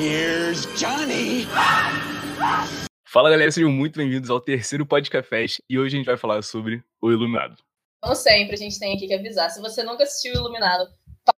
[0.00, 1.44] Here's Johnny!
[3.04, 6.84] Fala galera, sejam muito bem-vindos ao terceiro Podcast e hoje a gente vai falar sobre
[7.02, 7.56] o Iluminado.
[8.00, 10.88] Como sempre, a gente tem aqui que avisar: se você nunca assistiu o Iluminado,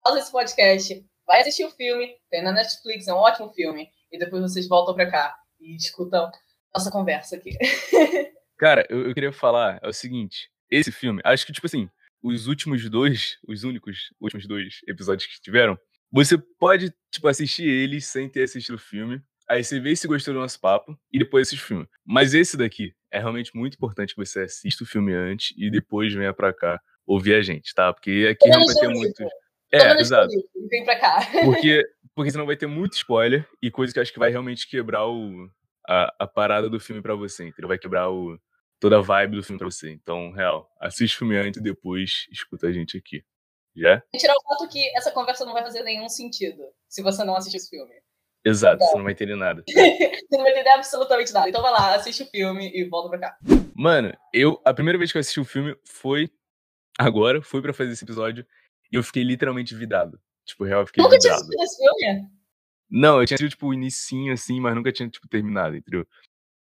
[0.04, 4.20] pausa esse podcast, vai assistir o filme, tem na Netflix, é um ótimo filme, e
[4.20, 6.30] depois vocês voltam pra cá e escutam
[6.76, 7.58] nossa conversa aqui.
[8.60, 11.90] Cara, eu, eu queria falar é o seguinte: esse filme, acho que, tipo assim,
[12.22, 15.80] os últimos dois, os únicos últimos dois episódios que tiveram,
[16.12, 19.22] você pode, tipo, assistir eles sem ter assistido o filme.
[19.48, 21.88] Aí você vê se gostou do nosso papo e depois assiste o filme.
[22.06, 26.14] Mas esse daqui é realmente muito importante que você assista o filme antes e depois
[26.14, 27.92] venha pra cá ouvir a gente, tá?
[27.92, 29.24] Porque aqui não vai ter muito.
[29.72, 30.32] É, exato.
[30.70, 31.20] Vem pra cá.
[31.44, 31.84] Porque,
[32.16, 35.08] porque senão vai ter muito spoiler e coisa que eu acho que vai realmente quebrar
[35.08, 35.50] o,
[35.88, 37.68] a, a parada do filme pra você, entendeu?
[37.68, 38.40] Vai quebrar o,
[38.80, 39.92] toda a vibe do filme pra você.
[39.92, 43.24] Então, real, assiste o filme antes e depois escuta a gente aqui.
[43.76, 44.02] Já?
[44.16, 47.58] Tirar o fato que essa conversa não vai fazer nenhum sentido se você não assistir
[47.58, 47.94] esse filme.
[48.44, 49.64] Exato, então, você não vai entender nada.
[49.68, 51.50] você não vai entender absolutamente nada.
[51.50, 53.38] Então vai lá, assiste o filme e volta pra cá.
[53.76, 54.62] Mano, eu.
[54.66, 56.30] A primeira vez que eu assisti o filme foi
[56.98, 58.46] agora, foi pra fazer esse episódio,
[58.92, 60.20] e eu fiquei literalmente vidrado.
[60.46, 61.16] Tipo, real, eu fiquei nunca.
[61.16, 62.30] Nunca tinha assistido esse filme?
[62.90, 66.08] Não, eu tinha assistido, tipo, o inicinho, assim, mas nunca tinha, tipo, terminado, entendeu?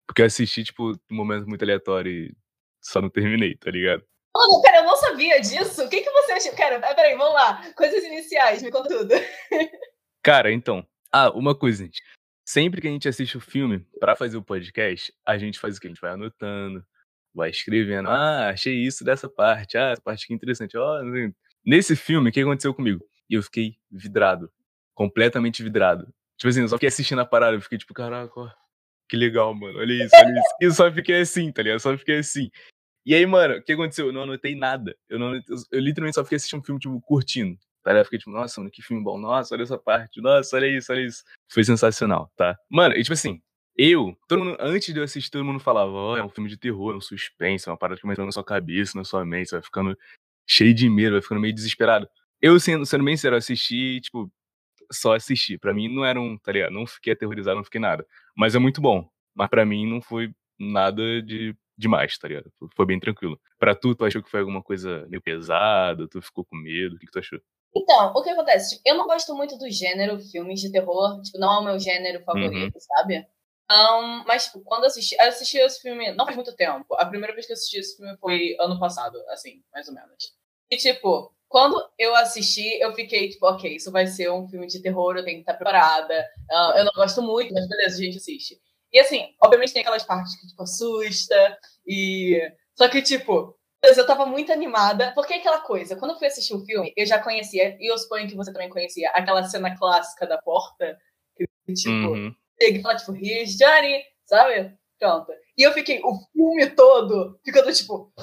[0.07, 2.35] Porque eu assisti, tipo, um momento muito aleatório e
[2.81, 4.03] só não terminei, tá ligado?
[4.35, 5.85] Mano, cara, eu não sabia disso.
[5.85, 6.53] O que, que você achou?
[6.57, 7.71] Cara, peraí, vamos lá.
[7.73, 9.13] Coisas iniciais, me conta tudo.
[10.21, 10.85] Cara, então.
[11.09, 12.03] Ah, uma coisa, gente.
[12.45, 15.79] Sempre que a gente assiste o filme para fazer o podcast, a gente faz o
[15.79, 15.87] que?
[15.87, 16.83] A gente vai anotando,
[17.33, 18.09] vai escrevendo.
[18.09, 19.77] Ah, achei isso dessa parte.
[19.77, 20.73] Ah, essa parte aqui é interessante.
[21.65, 23.05] Nesse filme, o que aconteceu comigo?
[23.29, 24.51] Eu fiquei vidrado.
[24.93, 26.13] Completamente vidrado.
[26.37, 27.55] Tipo assim, eu só fiquei assistindo a parada.
[27.55, 28.53] Eu fiquei tipo, caraca,
[29.07, 29.79] que legal, mano.
[29.79, 30.55] Olha isso, olha isso.
[30.59, 31.75] E eu só fiquei assim, tá ligado?
[31.75, 32.49] Eu só fiquei assim.
[33.05, 34.07] E aí, mano, o que aconteceu?
[34.07, 34.95] Eu não anotei nada.
[35.07, 37.57] Eu, não, eu, eu literalmente só fiquei assistindo um filme, tipo, curtindo.
[37.83, 37.91] Tá?
[37.93, 39.19] Eu fiquei tipo, nossa, mano, que filme bom.
[39.19, 40.19] Nossa, olha essa parte.
[40.19, 41.23] Nossa, olha isso, olha isso.
[41.47, 42.57] Foi sensacional, tá?
[42.67, 43.39] Mano, e tipo assim,
[43.77, 46.49] eu, todo mundo, antes de eu assistir, todo mundo falava, ó, oh, é um filme
[46.49, 49.03] de terror, é um suspense, é uma parada que vai entrando na sua cabeça, na
[49.03, 49.97] sua mente, você vai ficando
[50.47, 52.07] cheio de medo, vai ficando meio desesperado.
[52.41, 54.31] Eu, sendo, sendo bem sincero, assisti, tipo,
[54.91, 55.57] só assisti.
[55.57, 56.71] Pra mim não era um, tá ligado?
[56.71, 58.05] Não fiquei aterrorizado, não fiquei nada.
[58.35, 59.07] Mas é muito bom.
[59.35, 62.51] Mas pra mim não foi nada de demais, tá ligado?
[62.75, 63.39] Foi bem tranquilo.
[63.59, 66.07] Pra tu, tu achou que foi alguma coisa meio pesada?
[66.09, 66.95] Tu ficou com medo?
[66.95, 67.39] O que, que tu achou?
[67.75, 68.77] Então, o que acontece?
[68.77, 71.21] Tipo, eu não gosto muito do gênero filmes de terror.
[71.21, 72.79] Tipo, não é o meu gênero favorito, uhum.
[72.79, 73.27] sabe?
[73.69, 76.93] Um, mas, tipo, quando eu assisti, eu assisti esse filme não faz muito tempo.
[76.95, 80.33] A primeira vez que eu assisti esse filme foi ano passado, assim, mais ou menos.
[80.71, 84.81] E, tipo, quando eu assisti, eu fiquei, tipo, ok, isso vai ser um filme de
[84.81, 86.27] terror, eu tenho que estar preparada.
[86.75, 88.59] Eu não gosto muito, mas beleza, a gente assiste.
[88.95, 92.39] E assim, obviamente tem aquelas partes que, tipo, assusta, e.
[92.75, 96.53] Só que, tipo, eu tava muito animada, porque é aquela coisa, quando eu fui assistir
[96.53, 100.25] o filme, eu já conhecia, e eu suponho que você também conhecia, aquela cena clássica
[100.25, 100.97] da porta,
[101.35, 102.33] que, tipo, uhum.
[102.61, 104.73] chega e fala, tipo, here's Johnny, sabe?
[104.97, 105.29] Pronto.
[105.57, 108.13] E eu fiquei o filme todo ficando, tipo,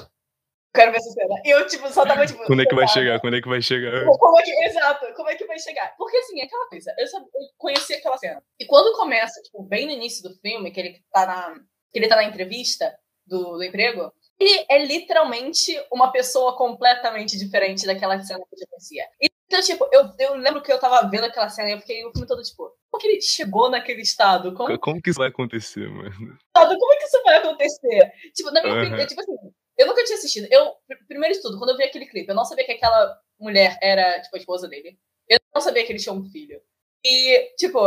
[0.73, 1.35] quero ver essa cena.
[1.43, 2.43] E eu, tipo, só tava, tipo.
[2.45, 3.19] Quando é que vai chegar?
[3.19, 4.05] Quando é que vai chegar?
[4.05, 5.95] Como é que, exato, como é que vai chegar?
[5.97, 8.43] Porque, assim, é aquela coisa, eu, sabia, eu conheci aquela cena.
[8.59, 11.55] E quando começa, tipo, bem no início do filme, que ele tá na,
[11.91, 12.93] que ele tá na entrevista
[13.25, 18.65] do, do emprego, ele é literalmente uma pessoa completamente diferente daquela cena que eu já
[18.67, 19.05] conhecia.
[19.47, 22.11] Então, tipo, eu, eu lembro que eu tava vendo aquela cena e eu fiquei o
[22.11, 24.53] filme todo, tipo, como que ele chegou naquele estado?
[24.55, 26.11] Como, como que isso vai acontecer, mano?
[26.53, 28.11] Como é que isso vai acontecer?
[28.33, 28.81] Tipo, na minha uhum.
[28.81, 29.35] opinião, tipo assim,
[29.77, 30.47] eu nunca tinha assistido.
[30.51, 30.73] Eu,
[31.07, 34.21] primeiro de tudo, quando eu vi aquele clipe, eu não sabia que aquela mulher era,
[34.21, 34.97] tipo, a esposa dele.
[35.27, 36.61] Eu não sabia que ele tinha um filho.
[37.05, 37.79] E, tipo,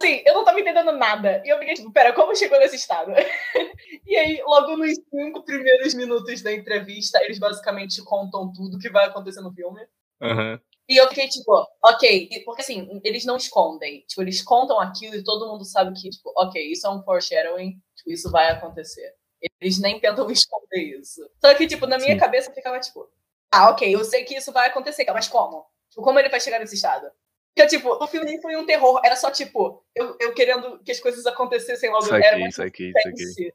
[0.00, 1.42] assim, eu não tava entendendo nada.
[1.44, 3.12] E eu fiquei, tipo, pera, como chegou nesse estado?
[4.06, 9.06] e aí, logo nos cinco primeiros minutos da entrevista, eles basicamente contam tudo que vai
[9.06, 9.80] acontecer no filme.
[10.20, 10.58] Uhum.
[10.88, 14.04] E eu fiquei, tipo, ok, porque assim, eles não escondem.
[14.08, 17.80] Tipo, eles contam aquilo e todo mundo sabe que, tipo, ok, isso é um foreshadowing,
[17.96, 19.14] tipo, isso vai acontecer.
[19.60, 21.28] Eles nem tentam esconder isso.
[21.40, 22.18] Só que, tipo, na minha Sim.
[22.18, 23.08] cabeça ficava, tipo,
[23.50, 25.66] ah, ok, eu sei que isso vai acontecer, mas como?
[25.90, 27.10] Tipo, como ele vai chegar nesse estado?
[27.54, 30.90] Porque, tipo, o filme nem foi um terror, era só, tipo, eu, eu querendo que
[30.90, 32.04] as coisas acontecessem logo.
[32.04, 33.54] Isso aqui, era isso aqui, isso aqui.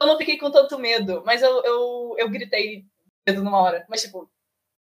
[0.00, 2.84] Eu não fiquei com tanto medo, mas eu, eu, eu gritei
[3.26, 3.86] medo numa hora.
[3.88, 4.30] Mas, tipo,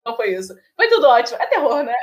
[0.04, 0.54] não foi isso.
[0.76, 1.38] Foi tudo ótimo.
[1.40, 1.94] É terror, né?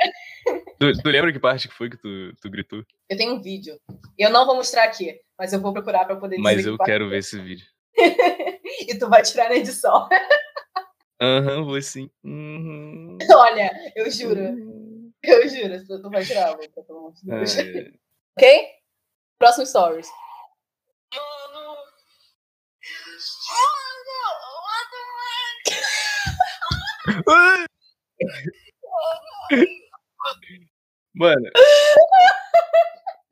[0.78, 2.84] Tu, tu lembra que parte que foi que tu, tu gritou?
[3.08, 3.78] Eu tenho um vídeo.
[4.18, 6.38] Eu não vou mostrar aqui, mas eu vou procurar pra poder.
[6.38, 7.66] Mas eu quero ver esse vídeo.
[8.88, 10.08] e tu vai tirar na edição.
[11.20, 12.10] Aham, uhum, vou sim.
[12.24, 13.18] Uhum.
[13.34, 14.40] Olha, eu juro.
[14.40, 15.12] Uhum.
[15.22, 17.58] Eu juro, tu, tu vai tirar, pelo amor de Deus.
[17.58, 17.92] Ah, é.
[18.36, 18.68] ok?
[19.38, 20.08] Próximo stories.
[31.14, 31.50] Mano.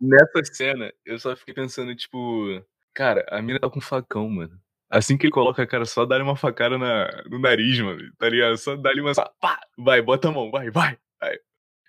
[0.01, 2.63] nessa cena, eu só fiquei pensando, tipo,
[3.01, 4.61] cara, a mina tá com facão, mano.
[4.91, 8.13] Assim que ele coloca a cara, só dá-lhe uma facada na, no nariz, mano.
[8.19, 8.59] Tá ligado?
[8.59, 9.13] Só dá-lhe uma.
[9.41, 10.99] Pá, vai, bota a mão, vai, vai.
[11.19, 11.39] vai.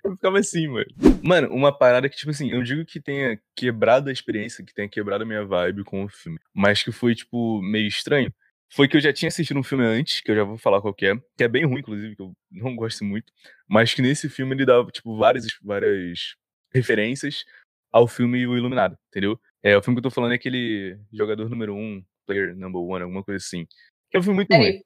[0.06, 0.86] Eu ficava assim, mano.
[1.22, 4.88] Mano, uma parada que, tipo assim, eu digo que tenha quebrado a experiência, que tenha
[4.88, 8.34] quebrado a minha vibe com o filme, mas que foi, tipo, meio estranho,
[8.74, 10.94] foi que eu já tinha assistido um filme antes, que eu já vou falar qual
[10.94, 13.34] que é, que é bem ruim, inclusive, que eu não gosto muito,
[13.68, 16.36] mas que nesse filme ele dava, tipo, várias, várias
[16.74, 17.44] referências
[17.92, 19.38] ao filme O Iluminado, entendeu?
[19.64, 23.04] É, o filme que eu tô falando é aquele jogador número um, player number one,
[23.04, 23.66] alguma coisa assim.
[24.10, 24.82] Que é um filme muito ruim.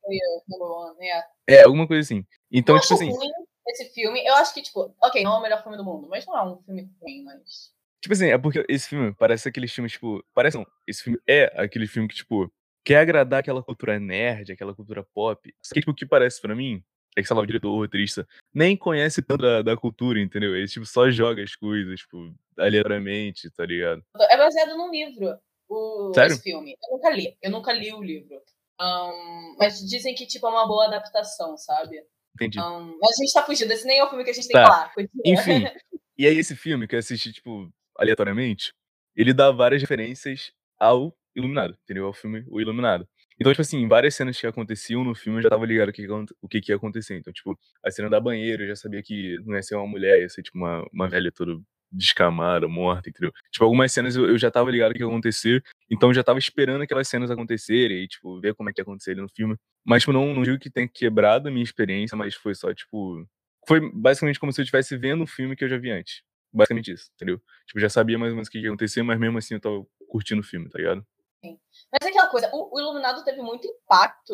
[0.49, 1.27] One, yeah.
[1.47, 2.25] É, alguma coisa assim.
[2.51, 3.09] Então, eu tipo assim.
[3.09, 3.31] Ruim
[3.67, 6.25] esse filme, eu acho que, tipo, ok, não é o melhor filme do mundo, mas
[6.25, 7.73] não é um filme ruim, mas.
[8.01, 10.23] Tipo assim, é porque esse filme parece aquele filme, tipo.
[10.33, 12.51] Parece não, esse filme é aquele filme que, tipo,
[12.83, 15.53] quer agradar aquela cultura nerd, aquela cultura pop.
[15.63, 16.83] Só que, tipo, o que parece para mim
[17.17, 20.55] é que, sei lá, o diretor, o roteirista, nem conhece tanto da, da, cultura, entendeu?
[20.55, 24.03] Ele, tipo, só joga as coisas, tipo, aleatoriamente, tá ligado?
[24.29, 25.37] É baseado num livro,
[25.69, 26.33] o, Sério?
[26.33, 26.75] esse filme.
[26.83, 28.41] Eu nunca li, eu nunca li o livro.
[28.79, 32.01] Um, mas dizem que, tipo, é uma boa adaptação, sabe?
[32.35, 32.59] Entendi.
[32.59, 34.53] Um, mas a gente tá fugindo, esse nem é o filme que a gente tem
[34.53, 34.63] tá.
[34.63, 34.93] que falar.
[35.23, 35.63] Enfim,
[36.17, 38.73] e aí esse filme que eu assisti, tipo, aleatoriamente,
[39.15, 42.05] ele dá várias referências ao Iluminado, entendeu?
[42.05, 43.07] Ao filme O Iluminado.
[43.39, 46.07] Então, tipo assim, várias cenas que aconteciam no filme eu já tava ligado o que,
[46.41, 47.17] o que, que ia acontecer.
[47.17, 50.21] Então, tipo, a cena da banheira eu já sabia que não ia ser uma mulher,
[50.21, 51.59] ia ser tipo uma, uma velha toda
[51.95, 53.31] descamada, morta, entendeu?
[53.51, 57.07] Tipo, algumas cenas eu, já tava ligado que ia acontecer, então já tava esperando aquelas
[57.07, 59.55] cenas acontecerem e, tipo, ver como é que ia acontecer no filme.
[59.85, 63.25] Mas, tipo, não, não digo que tenha quebrado a minha experiência, mas foi só, tipo.
[63.67, 66.21] Foi basicamente como se eu estivesse vendo um filme que eu já vi antes.
[66.53, 67.41] Basicamente isso, entendeu?
[67.65, 69.85] Tipo, já sabia mais ou menos o que ia acontecer, mas mesmo assim eu tava
[70.07, 71.05] curtindo o filme, tá ligado?
[71.43, 71.59] Sim.
[71.91, 74.33] Mas é aquela coisa, o, o Iluminado teve muito impacto.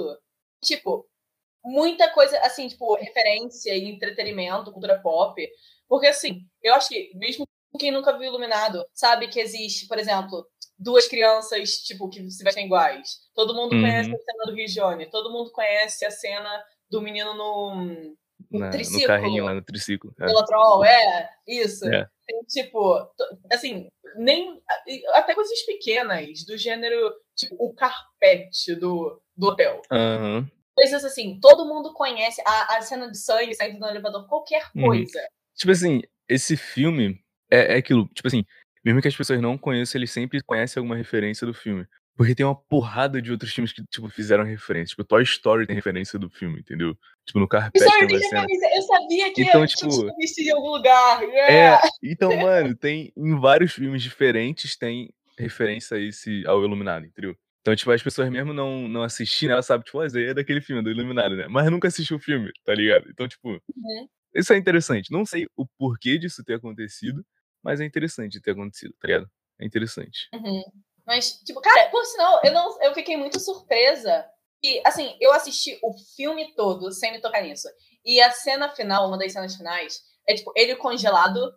[0.64, 1.08] Tipo,
[1.64, 5.42] muita coisa, assim, tipo, referência e entretenimento, cultura pop.
[5.88, 10.46] Porque, assim, eu acho que, mesmo quem nunca viu Iluminado, sabe que existe, por exemplo,
[10.78, 13.20] duas crianças, tipo, que se vestem iguais.
[13.34, 13.82] Todo mundo uhum.
[13.82, 15.10] conhece a cena do Rigione.
[15.10, 17.76] Todo mundo conhece a cena do menino no,
[18.50, 19.02] no Na, triciclo.
[19.02, 20.14] No carrinho lá no triciclo.
[20.20, 20.26] É.
[20.26, 21.88] Pelotrol, é, isso.
[21.88, 22.08] É.
[22.28, 23.08] Tem, tipo,
[23.52, 23.88] assim,
[24.18, 24.62] nem...
[25.14, 29.82] Até coisas pequenas, do gênero, tipo, o carpete do, do hotel.
[29.92, 30.48] Uhum.
[30.76, 34.88] Coisas assim, todo mundo conhece a, a cena de sangue saindo no elevador, qualquer uhum.
[34.88, 35.20] coisa.
[35.20, 35.28] Uhum.
[35.56, 37.22] Tipo assim, esse filme
[37.52, 38.46] é, é aquilo, tipo assim,
[38.84, 41.86] mesmo que as pessoas não conheçam, eles sempre conhecem alguma referência do filme.
[42.18, 44.90] Porque tem uma porrada de outros filmes que, tipo, fizeram referência.
[44.90, 46.96] Tipo, Toy Story tem referência do filme, entendeu?
[47.26, 48.46] Tipo, no Carpete tem cena.
[48.76, 51.24] Eu sabia que então, tipo, tinha visto em algum lugar.
[51.24, 51.82] Yeah.
[51.84, 57.36] É, então, mano, tem em vários filmes diferentes tem referência a esse, ao Iluminado, entendeu?
[57.62, 60.84] Então, tipo, as pessoas mesmo não, não assistindo, ela sabe, tipo, ah, é daquele filme,
[60.84, 61.48] do Iluminado, né?
[61.48, 63.08] Mas nunca assistiu o filme, tá ligado?
[63.10, 64.08] Então, tipo, uhum.
[64.36, 65.12] isso é interessante.
[65.12, 67.24] Não sei o porquê disso ter acontecido,
[67.64, 69.30] mas é interessante ter acontecido, tá ligado?
[69.60, 70.30] É interessante.
[70.34, 70.64] Uhum.
[71.06, 74.26] Mas, tipo, cara, por sinal, eu, não, eu fiquei muito surpresa.
[74.64, 77.68] E, assim, eu assisti o filme todo sem me tocar nisso.
[78.06, 81.54] E a cena final, uma das cenas finais, é, tipo, ele congelado.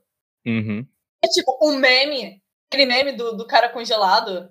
[0.46, 0.86] Uhum.
[1.22, 2.42] É, tipo, um meme.
[2.70, 4.50] Aquele meme do, do cara congelado.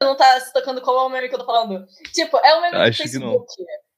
[0.00, 1.86] Não tá se tocando qual é o meme que eu tô falando.
[2.12, 3.46] Tipo, é um meme acho de Facebook.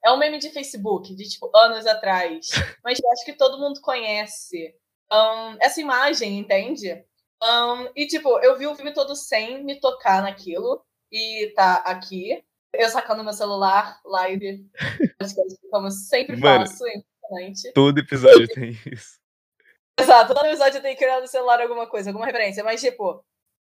[0.05, 2.47] É um meme de Facebook, de, tipo, anos atrás.
[2.85, 4.75] Mas eu acho que todo mundo conhece
[5.13, 7.05] um, essa imagem, entende?
[7.43, 10.83] Um, e, tipo, eu vi o filme todo sem me tocar naquilo.
[11.11, 12.43] E tá aqui.
[12.73, 14.67] Eu sacando meu celular, live,
[15.71, 17.73] como sempre Mano, faço, é impressionante.
[17.73, 19.19] Todo episódio tem isso.
[19.99, 22.63] Exato, todo episódio tem que criar no celular alguma coisa, alguma referência.
[22.63, 23.25] Mas, tipo,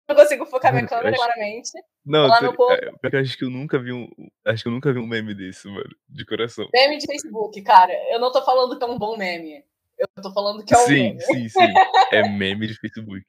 [0.07, 1.17] não consigo focar minha câmera acho...
[1.17, 1.71] claramente.
[2.05, 2.71] Não, tô...
[2.71, 4.07] é, porque eu acho que eu nunca vi um.
[4.45, 5.89] Acho que eu nunca vi um meme desse, mano.
[6.07, 6.69] De coração.
[6.73, 7.93] Meme de Facebook, cara.
[8.11, 9.63] Eu não tô falando que é um bom meme.
[10.01, 11.21] Eu tô falando que é um sim, meme.
[11.21, 11.73] Sim, sim,
[12.11, 13.25] É meme de Facebook.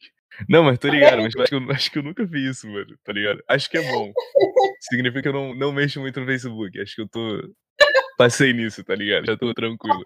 [0.49, 2.97] Não, mas tô ligado, mas acho que, eu, acho que eu nunca vi isso, mano.
[3.05, 3.43] Tá ligado?
[3.49, 4.13] Acho que é bom.
[4.81, 6.81] Significa que eu não, não mexo muito no Facebook.
[6.81, 7.55] Acho que eu tô.
[8.17, 9.27] Passei nisso, tá ligado?
[9.27, 10.03] Já tô tranquilo.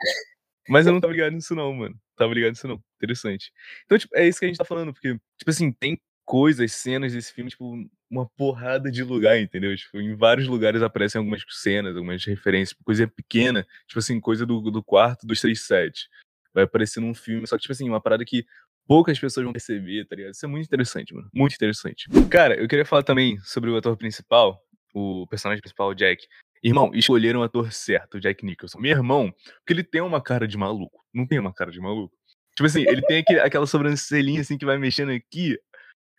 [0.69, 1.95] Mas eu não tava ligado nisso, não, mano.
[2.17, 2.83] Tava ligado nisso, não.
[2.97, 3.53] Interessante.
[3.85, 7.13] Então, tipo, é isso que a gente tá falando, porque, tipo assim, tem coisas, cenas
[7.13, 7.73] desse filme, tipo,
[8.11, 9.77] uma porrada de lugar, entendeu?
[9.77, 14.45] Tipo, em vários lugares aparecem algumas cenas, algumas referências, tipo, coisa pequena, tipo assim, coisa
[14.45, 16.09] do, do quarto dos 37
[16.57, 17.47] vai aparecer num filme.
[17.47, 18.47] Só que, tipo assim, uma parada que
[18.87, 20.33] poucas pessoas vão perceber, tá ligado?
[20.33, 21.29] Isso é muito interessante, mano.
[21.35, 22.09] Muito interessante.
[22.31, 24.59] Cara, eu queria falar também sobre o ator principal,
[24.95, 26.27] o personagem principal, o Jack.
[26.65, 28.81] Irmão, escolheram o ator certo, o Jack Nicholson.
[28.81, 31.05] Meu irmão, porque ele tem uma cara de maluco.
[31.13, 32.17] Não tem uma cara de maluco.
[32.57, 35.59] Tipo assim, ele tem aquele, aquela sobrancelhinha assim que vai mexendo aqui.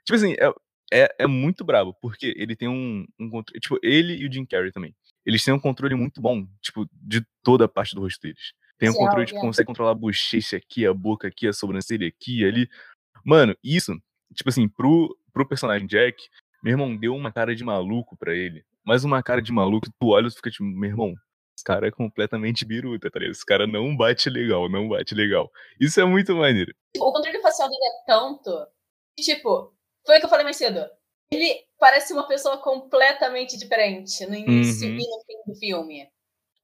[0.06, 3.60] Tipo assim, é, é, é muito brabo, porque ele tem um, um controle.
[3.60, 4.96] Tipo, ele e o Jim Carrey também.
[5.26, 8.54] Eles têm um controle muito bom, tipo, de toda a parte do rosto deles.
[8.78, 12.46] Tem um controle de consegue controlar a bochecha aqui, a boca aqui, a sobrancelha aqui,
[12.46, 12.70] ali.
[13.26, 13.94] Mano, isso
[14.34, 16.18] tipo assim, pro, pro personagem Jack,
[16.64, 18.64] meu irmão deu uma cara de maluco pra ele.
[18.86, 21.14] Mas uma cara de maluco, tu olha e fica tipo, meu irmão,
[21.58, 23.34] esse cara é completamente biruta, tá ligado?
[23.34, 25.50] Esse cara não bate legal, não bate legal.
[25.80, 26.74] Isso é muito maneiro.
[26.98, 28.68] O controle facial dele é tanto
[29.18, 29.74] que, tipo,
[30.06, 30.86] foi o que eu falei mais cedo.
[31.32, 34.96] Ele parece uma pessoa completamente diferente no início Uhum.
[34.96, 36.10] e no fim do filme.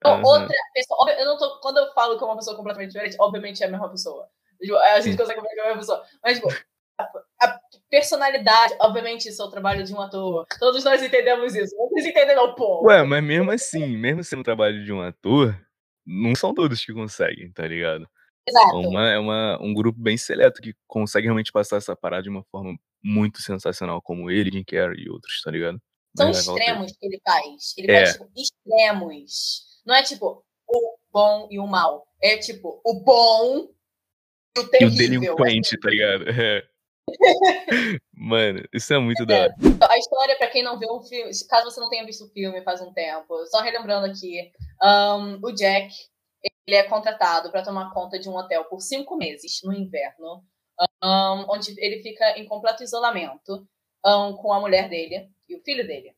[0.06, 0.22] Aham.
[0.24, 1.12] Outra pessoa.
[1.12, 3.70] Eu não tô, quando eu falo que é uma pessoa completamente diferente, obviamente é a
[3.70, 4.28] mesma pessoa.
[4.62, 5.18] Tipo, A gente Sim.
[5.18, 6.04] consegue ver que é a mesma pessoa.
[6.24, 6.50] Mas, tipo,
[6.98, 7.04] a,
[7.42, 10.46] a personalidade, obviamente, isso é o trabalho de um ator.
[10.60, 11.76] Todos nós entendemos isso.
[11.76, 12.86] Vocês entenderam, pô.
[12.86, 15.56] Ué, mas mesmo assim, mesmo sendo o trabalho de um ator,
[16.06, 18.08] não são todos que conseguem, tá ligado?
[18.48, 18.78] É, Exato.
[18.78, 22.44] uma, é uma, um grupo bem seleto que consegue realmente passar essa parada de uma
[22.52, 25.80] forma muito sensacional, como ele, Jim Carrey e outros, tá ligado?
[26.16, 27.74] São Mas extremos que ele faz.
[27.78, 28.06] Ele É.
[28.06, 29.73] faz, tipo, extremos.
[29.86, 32.08] Não é tipo o bom e o mal.
[32.22, 33.70] É tipo o bom
[34.56, 35.36] e o E o terrível.
[35.36, 36.26] delinquente, tá ligado?
[36.30, 36.64] É.
[38.14, 39.56] Mano, isso é muito da hora.
[39.90, 42.64] A história, pra quem não viu o filme, caso você não tenha visto o filme
[42.64, 45.94] faz um tempo, só relembrando aqui, ahn, o Jack,
[46.66, 50.44] ele é contratado pra tomar conta de um hotel por cinco meses no inverno,
[51.04, 53.68] ahn, onde ele fica em completo isolamento
[54.06, 56.16] ahn, com a mulher dele e o filho dele.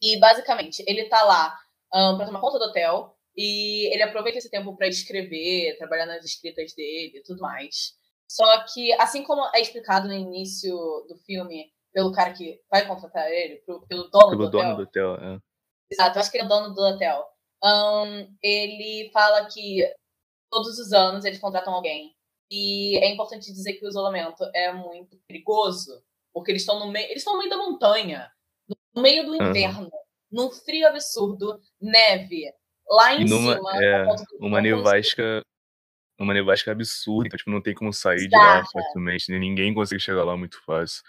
[0.00, 1.58] E basicamente, ele tá lá
[1.96, 6.24] ahn, pra tomar conta do hotel e ele aproveita esse tempo pra escrever, trabalhar nas
[6.24, 7.94] escritas dele e tudo mais.
[8.30, 10.74] Só que, assim como é explicado no início
[11.08, 14.82] do filme pelo cara que vai contratar ele, pelo dono Pelo do hotel, dono do
[14.82, 15.14] hotel.
[15.14, 15.38] É.
[15.90, 17.24] Exato, eu acho que ele é o dono do hotel.
[17.62, 19.82] Ahn, ele fala que
[20.50, 22.14] todos os anos eles contratam alguém.
[22.50, 27.06] E é importante dizer que o isolamento é muito perigoso, porque eles estão no meio,
[27.06, 28.30] eles estão no meio da montanha,
[28.94, 29.90] no meio do inverno,
[30.30, 32.52] num frio absurdo, neve,
[32.88, 33.84] lá em numa, cima.
[33.84, 34.04] é,
[34.40, 35.42] uma nevasca.
[36.18, 40.00] Uma nevasca absurda, então, tipo, não tem como sair de lá facilmente, nem ninguém consegue
[40.00, 41.02] chegar lá muito fácil.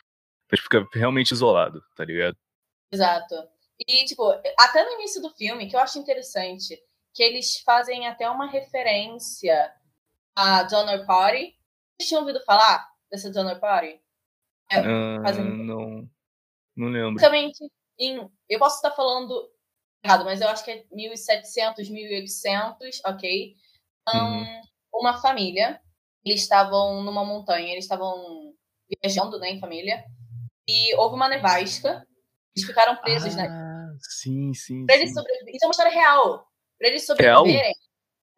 [0.45, 2.35] Então, fica realmente isolado, tá ligado?
[2.91, 3.35] Exato.
[3.87, 6.77] E, tipo, até no início do filme, que eu acho interessante,
[7.13, 9.71] que eles fazem até uma referência
[10.35, 11.55] a Donner Party.
[11.97, 14.01] Vocês tinham ouvido falar dessa Donner Party?
[14.69, 16.09] É, Ah, fazendo- não.
[16.75, 17.13] Não lembro.
[17.13, 17.59] Basicamente,
[17.99, 19.49] em, eu posso estar falando
[20.03, 23.55] errado, mas eu acho que é 1700, 1800, ok?
[24.13, 24.43] Uhum.
[24.43, 24.61] Ahn,
[24.93, 25.81] uma família,
[26.25, 28.53] eles estavam numa montanha, eles estavam
[29.03, 30.03] viajando, né, em família,
[30.67, 32.05] e houve uma nevasca,
[32.55, 34.85] eles ficaram presos na Ah, sim, sim.
[34.85, 35.15] Pra eles sim.
[35.15, 35.55] sobreviverem.
[35.55, 36.47] Isso é uma história real.
[36.77, 37.37] Pra eles Real?
[37.39, 37.75] sobreviverem.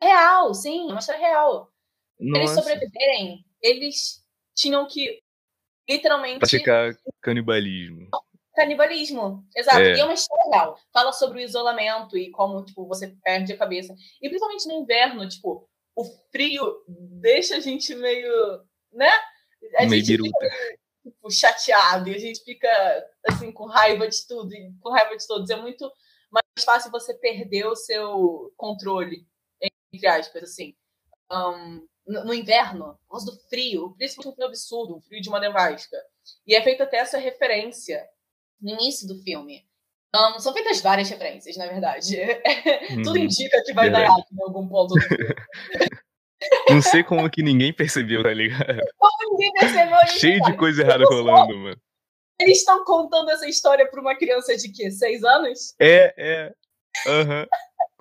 [0.01, 1.71] Real, sim, é uma história real.
[2.17, 4.25] Pra eles Nossa, sobreviverem, eles
[4.55, 5.21] tinham que
[5.89, 8.09] literalmente praticar canibalismo.
[8.59, 9.45] Canibalismo.
[9.55, 9.79] Exato.
[9.79, 9.95] É.
[9.95, 10.77] E é uma história real.
[10.91, 13.95] Fala sobre o isolamento e como, tipo, você perde a cabeça.
[14.21, 18.31] E principalmente no inverno, tipo, o frio deixa a gente meio,
[18.91, 19.09] né?
[19.77, 20.49] A Meio gente biruta.
[21.03, 22.69] tipo, chateado e a gente fica
[23.29, 25.49] assim com raiva de tudo e com raiva de todos.
[25.49, 25.89] É muito
[26.29, 29.25] mais fácil você perder o seu controle,
[29.93, 30.75] entre aspas, assim.
[31.31, 35.29] Ahn, no, no inverno, por causa do frio, principalmente um frio absurdo, um frio de
[35.29, 35.97] uma nevasca.
[36.45, 38.05] E é feita até essa referência
[38.61, 39.63] no início do filme.
[40.13, 42.17] Ahn, são feitas várias referências, na verdade.
[43.03, 43.17] Tudo Uhum.
[43.17, 44.19] indica que vai dar Verdade.
[44.19, 45.35] errado em algum ponto do filme.
[46.69, 48.81] Não sei como que ninguém percebeu, tá ligado?
[48.97, 51.77] Como ninguém percebeu isso, Cheio de coisa errada rolando, mano.
[52.39, 54.89] Eles estão contando essa história pra uma criança de quê?
[54.89, 55.75] Seis anos?
[55.79, 56.53] É, é.
[57.05, 57.45] Aham.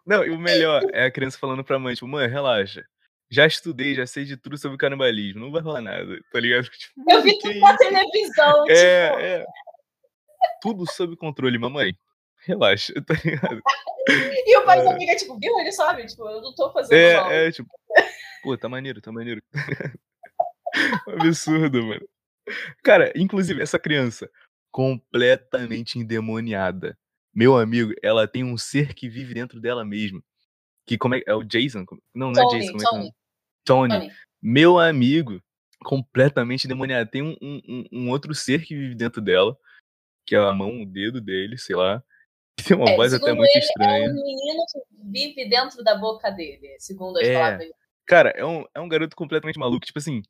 [0.07, 2.85] Não, e o melhor é a criança falando pra mãe, tipo, mãe, relaxa.
[3.31, 6.65] Já estudei, já sei de tudo sobre canibalismo, não vai rolar nada, tá ligado?
[6.71, 8.71] Tipo, Eu vi tudo na televisão, tipo.
[8.79, 9.47] É, é.
[10.61, 11.97] Tudo sob controle, mamãe.
[12.47, 13.61] Relaxa, tá ligado?
[14.47, 14.85] E o pai É.
[14.85, 15.59] da amiga, tipo, viu?
[15.61, 17.31] Ele sabe, tipo, eu não tô fazendo mal.
[17.31, 17.69] É, é, tipo,
[18.43, 19.43] pô, tá maneiro, tá maneiro.
[21.09, 22.09] Um Absurdo, mano.
[22.83, 24.31] Cara, inclusive, essa criança,
[24.71, 26.97] completamente endemoniada.
[27.35, 30.23] Meu amigo, ela tem um ser que vive dentro dela mesma.
[30.87, 31.85] Que como é, é o Jason?
[32.15, 32.99] Não, não é Tony, Jason, como é que é?
[32.99, 33.13] o Tony?
[33.65, 33.99] Tony.
[34.01, 34.13] Tony.
[34.41, 35.43] Meu amigo,
[35.85, 37.11] completamente endemoniado.
[37.11, 39.57] Tem um, um- um outro ser que vive dentro dela,
[40.29, 42.03] que é a mão, o dedo dele, sei lá.
[42.75, 44.07] Tem uma É, voz até muito ele, estranha.
[44.07, 44.81] É um menino que
[45.11, 47.33] vive dentro da boca dele, segundo as É.
[47.33, 47.69] palavras.
[48.07, 49.87] Cara, é um, é um garoto completamente maluco.
[49.87, 50.21] Tipo assim,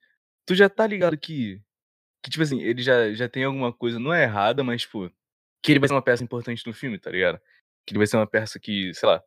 [0.46, 1.60] tu já tá ligado que.
[2.22, 5.10] Que, tipo assim, ele já, já tem alguma coisa, não é errada, mas, tipo,
[5.62, 7.38] que ele vai ser uma peça importante no filme, tá ligado?
[7.86, 9.22] Que ele vai ser uma peça que, sei lá,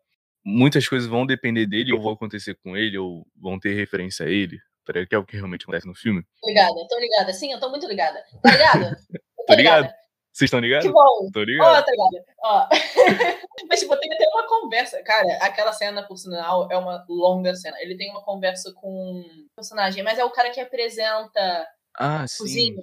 [0.45, 4.29] muitas coisas vão depender dele, ou vão acontecer com ele, ou vão ter referência a
[4.29, 5.07] ele, tá ligado?
[5.07, 6.21] Que é o que realmente acontece no filme.
[6.41, 7.33] Tô ligada, tô ligada.
[7.33, 8.21] Sim, eu tô muito ligada.
[8.43, 8.97] Tá ligada?
[9.39, 9.93] Eu Tô ligado?
[10.33, 10.91] Vocês estão Que ligados?
[10.91, 11.29] bom.
[11.33, 11.85] Tô Ó, ligado.
[11.85, 12.25] tá ligada.
[12.43, 12.67] Ó.
[13.69, 15.03] Mas, tipo, tem até uma conversa.
[15.03, 17.77] Cara, aquela cena, por sinal, é uma longa cena.
[17.81, 18.89] Ele tem uma conversa com
[19.21, 22.37] um personagem, mas é o cara que apresenta Ah, sim.
[22.43, 22.81] cozinha.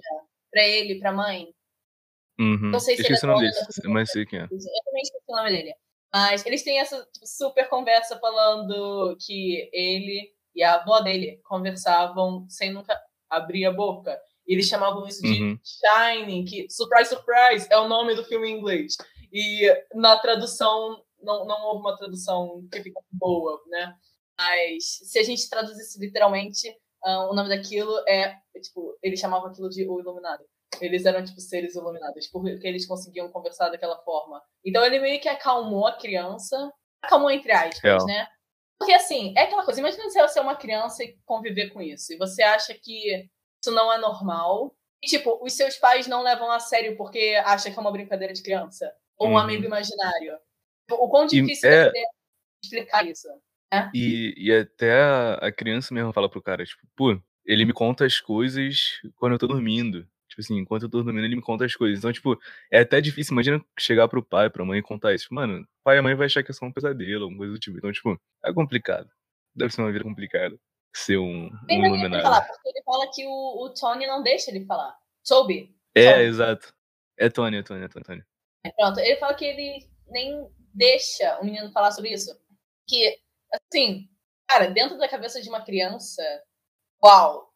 [0.51, 1.53] pra ele e pra mãe.
[2.39, 2.71] Uhum.
[2.71, 4.43] Não sei se Esqueci o ele é nome dono desse, da mas sei quem é.
[4.43, 5.73] Eu também esqueci o nome dele.
[6.13, 12.45] Mas eles têm essa tipo, super conversa falando que ele e a avó dele conversavam
[12.49, 14.19] sem nunca abrir a boca.
[14.49, 15.59] Eles chamavam isso de Uhum.
[15.63, 18.97] Shining, que, surprise, surprise, é o nome do filme em inglês.
[19.31, 23.95] E na tradução, não, não houve uma tradução que fica boa, né?
[24.37, 29.69] Mas se a gente traduzisse literalmente, ah, o nome daquilo é, tipo, eles chamavam aquilo
[29.69, 30.43] de o iluminado.
[30.81, 34.41] Eles eram, tipo, seres iluminados, porque eles conseguiam conversar daquela forma.
[34.65, 36.71] Então ele meio que acalmou a criança.
[37.03, 38.05] Acalmou entre aspas, Real.
[38.05, 38.27] né?
[38.79, 42.13] Porque assim, é aquela coisa, imagina se você é uma criança e conviver com isso.
[42.13, 43.29] E você acha que
[43.63, 44.75] isso não é normal.
[45.03, 48.33] E, tipo, os seus pais não levam a sério porque acham que é uma brincadeira
[48.33, 48.91] de criança.
[49.17, 49.37] Ou um Uhum.
[49.37, 50.37] amigo imaginário.
[50.91, 52.03] O quão E difícil é- é ser
[52.63, 53.27] explicar isso.
[53.93, 58.05] E, e até a, a criança mesmo fala pro cara, tipo, pô, ele me conta
[58.05, 60.07] as coisas quando eu tô dormindo.
[60.27, 61.97] Tipo assim, enquanto eu tô dormindo, ele me conta as coisas.
[61.99, 62.39] Então, tipo,
[62.71, 63.33] é até difícil.
[63.33, 65.23] Imagina chegar pro pai, pra mãe e contar isso.
[65.23, 67.59] Tipo, Mano, pai e mãe vai achar que é só um pesadelo, alguma coisa do
[67.59, 67.77] tipo.
[67.77, 69.09] Então, tipo, é complicado.
[69.55, 70.55] Deve ser uma vida complicada.
[70.95, 72.23] Ser um, um iluminado.
[72.23, 74.97] falar, porque ele fala que o, o Tony não deixa ele falar.
[75.27, 75.75] Toby.
[75.95, 76.23] É, Tony.
[76.23, 76.73] exato.
[77.17, 78.03] É Tony, é Tony, é Tony.
[78.03, 78.23] é Tony.
[78.75, 82.31] Pronto, ele fala que ele nem deixa o menino falar sobre isso.
[82.87, 83.19] Que,
[83.53, 84.09] assim,
[84.47, 86.23] cara, dentro da cabeça de uma criança,
[87.03, 87.53] uau!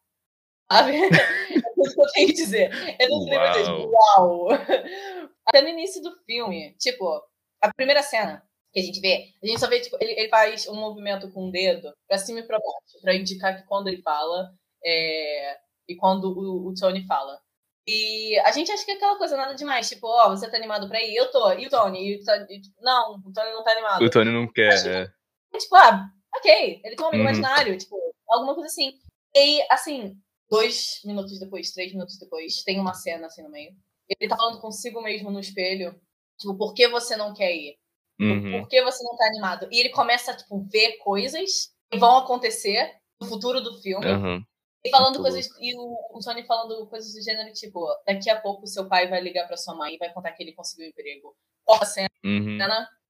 [0.70, 0.92] Sabe?
[1.54, 2.70] É tudo que eu tenho que dizer.
[2.98, 3.90] Eu não sei Uau.
[3.90, 4.48] uau!
[5.46, 7.22] Até no início do filme, tipo,
[7.60, 8.42] a primeira cena
[8.74, 11.48] que a gente vê, a gente só vê, tipo, ele, ele faz um movimento com
[11.48, 14.50] o dedo pra cima e pra baixo, pra indicar que quando ele fala
[14.84, 15.56] é,
[15.88, 17.40] e quando o, o Tony fala.
[17.86, 20.88] E a gente acha que é aquela coisa nada demais, tipo, ó, você tá animado
[20.88, 21.14] pra ir?
[21.14, 21.52] Eu tô.
[21.52, 22.00] E o Tony?
[22.02, 22.60] E o Tony?
[22.60, 24.02] Tipo, não, o Tony não tá animado.
[24.02, 24.72] O Tony não quer.
[24.72, 25.58] Acho que- É.
[25.58, 27.28] Tipo, ah, ok, ele tem um amigo Uhum.
[27.30, 27.96] imaginário, tipo,
[28.28, 28.92] alguma coisa assim.
[29.36, 30.16] E, assim,
[30.50, 33.70] dois minutos depois, três minutos depois, tem uma cena assim no meio.
[34.18, 35.94] Ele tá falando consigo mesmo no espelho,
[36.40, 37.76] tipo, por que você não quer ir?
[38.20, 38.60] Uhum.
[38.60, 39.68] Por que você não tá animado?
[39.70, 44.06] E ele começa a, tipo, ver coisas que vão acontecer no futuro do filme.
[44.06, 44.42] Aham.
[44.84, 45.48] E falando Muito coisas.
[45.60, 49.20] E o, o Tony falando coisas do gênero, tipo, daqui a pouco seu pai vai
[49.20, 51.34] ligar pra sua mãe e vai contar que ele conseguiu um emprego.
[51.64, 52.58] Corta a cena, Uhum.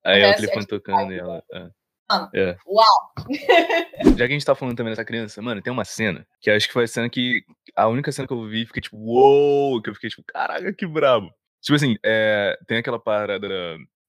[0.05, 1.43] Aí é o Acontece, telefone tipo, tocando e ela.
[1.53, 1.69] é.
[2.11, 2.31] Mano.
[2.35, 2.57] É.
[2.67, 3.13] uau!
[4.19, 6.67] Já que a gente tá falando também dessa criança, mano, tem uma cena que acho
[6.67, 7.43] que foi a cena que.
[7.75, 9.81] A única cena que eu vi, fiquei tipo, uou!
[9.81, 11.33] Que eu fiquei tipo, caraca, que brabo.
[11.63, 13.49] Tipo assim, é, tem aquela parada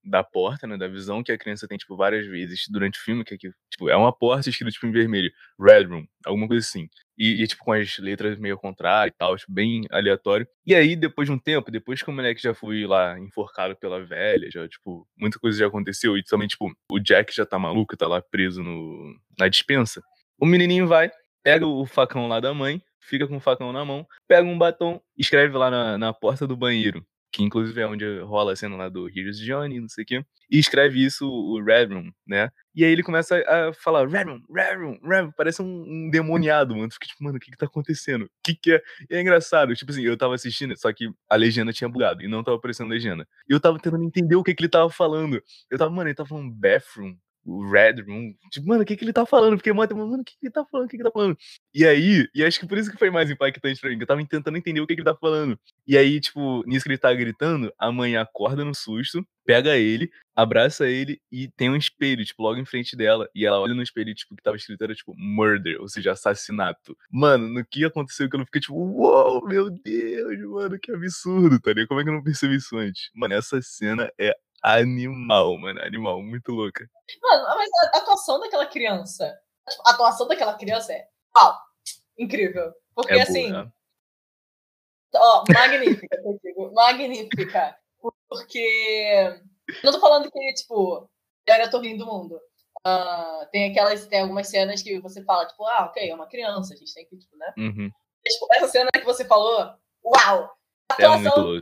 [0.05, 0.77] da, porta, né?
[0.77, 3.49] Da visão que a criança tem, tipo, várias vezes durante o filme, que é, que,
[3.69, 5.31] tipo, é uma porta escrita, tipo, em vermelho.
[5.59, 6.87] Red Room, alguma coisa assim.
[7.17, 10.47] E, e, tipo, com as letras meio ao contrário e tal, tipo, bem aleatório.
[10.65, 14.03] E aí, depois de um tempo, depois que o moleque já foi lá enforcado pela
[14.05, 17.97] velha, já, tipo, muita coisa já aconteceu, e também, tipo, o Jack já tá maluco,
[17.97, 20.01] tá lá preso no, na dispensa.
[20.37, 21.09] O menininho vai,
[21.43, 24.99] pega o facão lá da mãe, fica com o facão na mão, pega um batom,
[25.17, 27.05] escreve lá na, na porta do banheiro,
[27.35, 30.25] que inclusive é onde rola a cena lá do Here's Johnny, não sei o quê,
[30.49, 32.49] e escreve isso o Red Room, né?
[32.73, 36.09] E aí ele começa a falar, Red Room, Red Room, Red Room, parece um, um
[36.09, 36.89] demoniado, mano.
[36.91, 38.23] Fica tipo, mano, o que que tá acontecendo?
[38.23, 38.81] O que que é?
[39.09, 42.27] E é engraçado, tipo assim, eu tava assistindo, só que a legenda tinha bugado e
[42.27, 43.27] não tava aparecendo legenda.
[43.49, 45.41] E eu tava tentando entender o que que ele tava falando.
[45.69, 48.33] Eu tava, mano, ele tava falando bathroom, o Red Room.
[48.49, 49.57] Tipo, mano, o que que ele tá falando?
[49.57, 50.87] Fiquei muito, mano, o que que ele tá falando?
[50.87, 51.37] O que que ele tá falando?
[51.73, 54.07] E aí, e acho que por isso que foi mais impactante pra mim, que eu
[54.07, 55.59] tava tentando entender o que que ele tá falando.
[55.87, 60.09] E aí, tipo, nisso que ele tá gritando, a mãe acorda no susto, pega ele,
[60.35, 63.29] abraça ele e tem um espelho, tipo, logo em frente dela.
[63.35, 66.97] E ela olha no espelho, tipo, que tava escrito era, tipo, murder, ou seja, assassinato.
[67.11, 71.59] Mano, no que aconteceu que eu não fiquei, tipo, uou, meu Deus, mano, que absurdo,
[71.59, 71.87] tá ligado?
[71.87, 73.09] Como é que eu não percebi isso antes?
[73.13, 74.35] Mano, essa cena é
[74.73, 76.89] animal, mano, animal, muito louca.
[77.21, 79.39] Mano, mas a atuação daquela criança.
[79.69, 81.07] tipo, A atuação daquela criança é.
[81.37, 81.57] Uau!
[82.17, 82.73] Incrível.
[82.95, 83.51] Porque É assim.
[83.51, 83.71] boa, né?
[85.15, 86.73] Ó, magnífica, eu digo.
[86.73, 87.77] Magnífica.
[88.27, 89.41] Porque.
[89.83, 91.09] Não tô falando que, tipo,
[91.47, 92.39] era a torrinha do mundo.
[92.85, 94.05] Ah, tem aquelas.
[94.07, 97.05] Tem algumas cenas que você fala, tipo, ah, ok, é uma criança, a gente tem
[97.05, 97.53] que, tipo, né?
[97.57, 97.89] Uhum.
[98.27, 99.73] Tipo, essa cena que você falou,
[100.03, 100.51] uau!
[100.91, 101.61] A É muito atuação.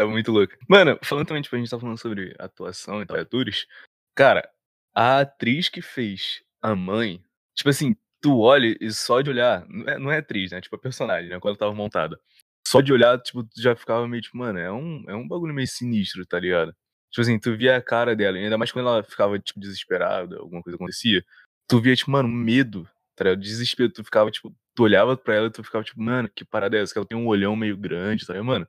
[0.00, 0.56] É muito louca.
[0.68, 3.66] Mano, falando também, tipo, a gente tá falando sobre atuação e tal, atores.
[4.14, 4.48] Cara,
[4.94, 7.22] a atriz que fez a mãe,
[7.54, 10.60] tipo assim, tu olha e só de olhar, não é, não é atriz, né?
[10.60, 11.38] Tipo, a personagem, né?
[11.38, 12.18] Quando ela tava montada.
[12.66, 15.54] Só de olhar, tipo, tu já ficava meio tipo, mano, é um, é um bagulho
[15.54, 16.74] meio sinistro, tá ligado?
[17.10, 20.62] Tipo assim, tu via a cara dela, ainda mais quando ela ficava, tipo, desesperada, alguma
[20.62, 21.24] coisa acontecia,
[21.68, 23.40] tu via, tipo, mano, medo, tá ligado?
[23.40, 26.76] Desespero, tu ficava, tipo, tu olhava pra ela e tu ficava, tipo, mano, que parada
[26.76, 26.92] é essa?
[26.92, 28.46] Que ela tem um olhão meio grande, tá ligado?
[28.46, 28.68] Mano,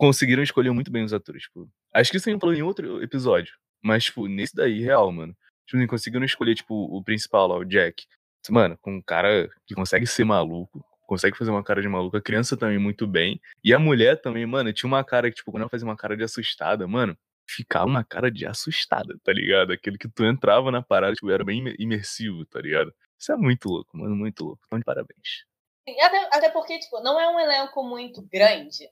[0.00, 1.68] conseguiram escolher muito bem os atores, tipo.
[1.92, 5.36] Acho que isso a gente falou em outro episódio, mas, tipo, nesse daí, real, mano.
[5.66, 8.06] Tipo, conseguiram escolher, tipo, o principal lá, o Jack.
[8.48, 12.16] Mano, com um cara que consegue ser maluco, consegue fazer uma cara de maluca.
[12.16, 13.38] A criança também muito bem.
[13.62, 16.16] E a mulher também, mano, tinha uma cara que, tipo, quando ela fazia uma cara
[16.16, 17.14] de assustada, mano,
[17.46, 19.70] ficava uma cara de assustada, tá ligado?
[19.70, 22.90] Aquele que tu entrava na parada, tipo, era bem imersivo, tá ligado?
[23.18, 24.62] Isso é muito louco, mano, muito louco.
[24.66, 25.44] Então, de parabéns.
[25.86, 28.88] Sim, até, até porque, tipo, não é um elenco muito grande.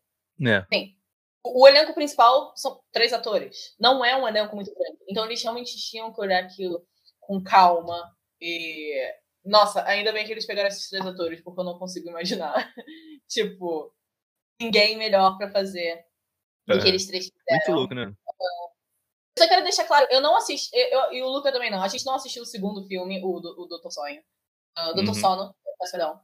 [0.47, 0.67] É.
[0.73, 0.98] Sim.
[1.45, 3.75] O, elenco principal são três atores.
[3.79, 4.99] Não é um elenco muito grande.
[5.09, 6.85] Então eles realmente tinham que olhar aquilo
[7.21, 8.15] com calma.
[8.41, 8.95] E.
[9.45, 12.73] Nossa, ainda bem que eles pegaram esses três atores, porque eu não consigo imaginar.
[13.29, 13.95] tipo,
[14.61, 16.05] ninguém melhor para fazer
[16.67, 16.83] do É.
[16.83, 17.67] que eles três fizeram.
[17.67, 18.13] Muito louco, né?
[19.37, 21.87] Eu só quero deixar claro, eu não assisti, eu, e o Luca também não, a
[21.89, 24.21] gente não assistiu o segundo filme, o, o Doutor Sonho.
[24.77, 25.15] Uh, Doutor Uhum.
[25.15, 25.55] Sono,
[25.93, 26.21] perdão.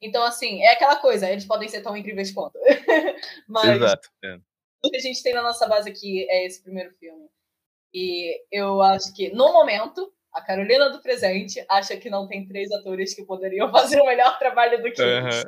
[0.00, 2.58] Então, assim, é aquela coisa, eles podem ser tão incríveis quanto.
[3.48, 4.08] Mas Exato.
[4.24, 4.38] é.
[4.84, 7.28] O que a gente tem na nossa base aqui é esse primeiro filme.
[7.94, 12.70] E eu acho que, no momento, a Carolina do presente acha que não tem três
[12.72, 15.02] atores que poderiam fazer o melhor trabalho do que.
[15.02, 15.42] Aham.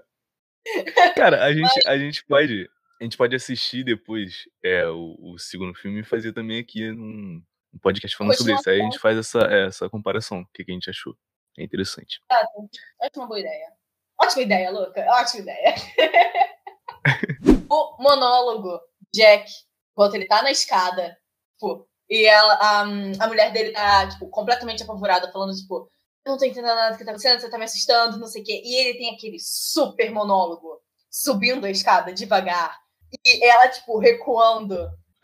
[1.16, 2.68] Cara, a gente, a gente pode.
[3.00, 7.42] A gente pode assistir depois é, o, o segundo filme e fazer também aqui um,
[7.74, 8.70] um podcast falando sobre isso.
[8.70, 10.40] Aí a gente faz essa, é, essa comparação.
[10.42, 11.14] O que, que a gente achou.
[11.58, 12.20] É interessante.
[12.30, 13.72] Acho uma boa ideia.
[14.20, 15.04] Ótima ideia, Luca.
[15.08, 15.74] Ótima ideia.
[17.68, 18.80] o monólogo
[19.14, 19.50] Jack,
[19.92, 21.16] enquanto ele tá na escada,
[21.52, 25.88] tipo, e ela, a, a mulher dele tá, tipo, completamente apavorada, falando, tipo,
[26.24, 28.42] eu não tô entendendo nada do que tá acontecendo, você tá me assustando, não sei
[28.42, 28.62] o quê.
[28.64, 32.78] E ele tem aquele super monólogo, subindo a escada devagar.
[33.24, 34.74] E ela, tipo, recuando.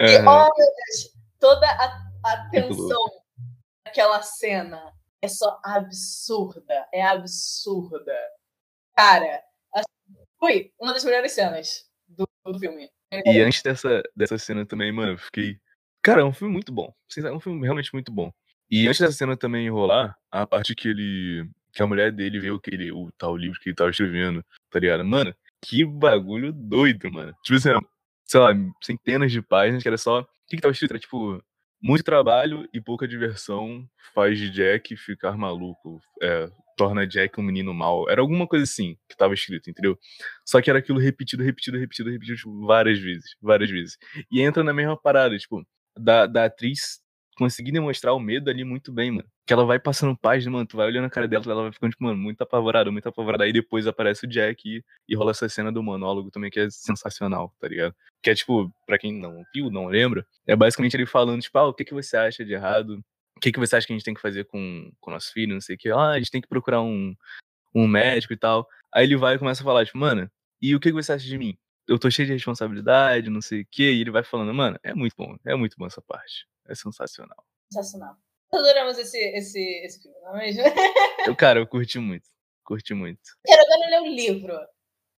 [0.00, 0.48] E, Aham.
[0.48, 3.04] oh, meu Deus, toda a, a tensão
[3.84, 6.86] daquela cena é só absurda.
[6.92, 8.16] É absurda.
[8.94, 9.42] Cara,
[9.74, 12.90] assim, foi uma das melhores cenas do, do filme.
[13.12, 15.58] E antes dessa, dessa cena também, mano, eu fiquei.
[16.02, 16.94] Cara, é um filme muito bom.
[17.16, 18.32] É um filme realmente muito bom.
[18.70, 21.48] E antes dessa cena também rolar, a parte que ele.
[21.72, 24.44] Que a mulher dele vê o, que ele, o tal livro que ele tava escrevendo,
[24.70, 25.04] tá ligado?
[25.04, 27.32] Mano, que bagulho doido, mano.
[27.44, 27.86] Tipo assim,
[28.24, 28.50] sei lá,
[28.82, 30.20] centenas de páginas que era só.
[30.20, 30.92] O que, que tava escrito?
[30.92, 31.42] Era tipo.
[31.82, 36.00] Muito trabalho e pouca diversão faz de Jack ficar maluco.
[36.22, 38.08] É, torna Jack um menino mau.
[38.08, 39.98] Era alguma coisa assim que tava escrito, entendeu?
[40.44, 43.98] Só que era aquilo repetido, repetido, repetido, repetido, tipo, várias vezes, várias vezes.
[44.30, 45.62] E entra na mesma parada, tipo,
[45.98, 46.99] da, da atriz
[47.40, 49.26] conseguir demonstrar o medo ali muito bem, mano.
[49.46, 51.90] Que ela vai passando página, mano, tu vai olhando a cara dela, ela vai ficando,
[51.90, 53.44] tipo, mano, muito apavorada, muito apavorada.
[53.44, 56.68] Aí depois aparece o Jack e, e rola essa cena do monólogo também, que é
[56.68, 57.94] sensacional, tá ligado?
[58.22, 61.68] Que é, tipo, pra quem não viu, não lembra, é basicamente ele falando, tipo, ah,
[61.68, 63.02] o que, que você acha de errado?
[63.36, 65.54] O que, que você acha que a gente tem que fazer com o nosso filho,
[65.54, 65.88] não sei o que.
[65.90, 67.14] Ah, a gente tem que procurar um,
[67.74, 68.68] um médico e tal.
[68.92, 71.26] Aí ele vai e começa a falar, tipo, mano, e o que, que você acha
[71.26, 71.56] de mim?
[71.88, 73.92] Eu tô cheio de responsabilidade, não sei o quê.
[73.92, 76.49] E ele vai falando, mano, é muito bom, é muito bom essa parte.
[76.70, 77.44] É sensacional.
[77.72, 78.16] Sensacional.
[78.52, 80.62] Adoramos esse, esse, esse filme, não é mesmo?
[81.26, 82.26] Eu, cara, eu curti muito.
[82.64, 83.20] Curti muito.
[83.44, 84.58] Quero agora ler o livro.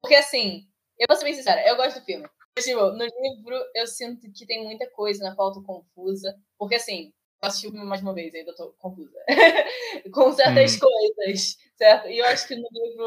[0.00, 0.66] Porque, assim,
[0.98, 2.26] eu vou ser bem sincera, eu gosto do filme.
[2.56, 6.34] Mas, tipo, no livro eu sinto que tem muita coisa na qual eu tô confusa.
[6.58, 9.18] Porque, assim, eu assisti o filme mais uma vez, ainda tô confusa.
[10.14, 10.80] Com certas Hum.
[10.80, 12.08] coisas, certo?
[12.08, 13.06] E eu acho que no livro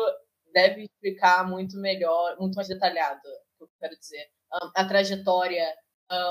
[0.53, 4.27] deve explicar muito melhor, muito mais detalhado, o que eu quero dizer.
[4.75, 5.65] A trajetória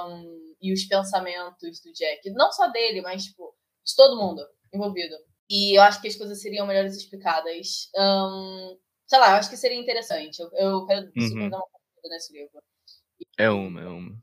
[0.06, 2.30] um, e os pensamentos do Jack.
[2.30, 4.42] Não só dele, mas, tipo, de todo mundo
[4.72, 5.14] envolvido.
[5.50, 7.90] E eu acho que as coisas seriam melhores explicadas.
[7.96, 10.40] Um, sei lá, eu acho que seria interessante.
[10.40, 11.50] Eu, eu quero super Uhum.
[11.50, 12.62] dar uma conferida nesse livro.
[13.38, 14.22] É uma, é uma.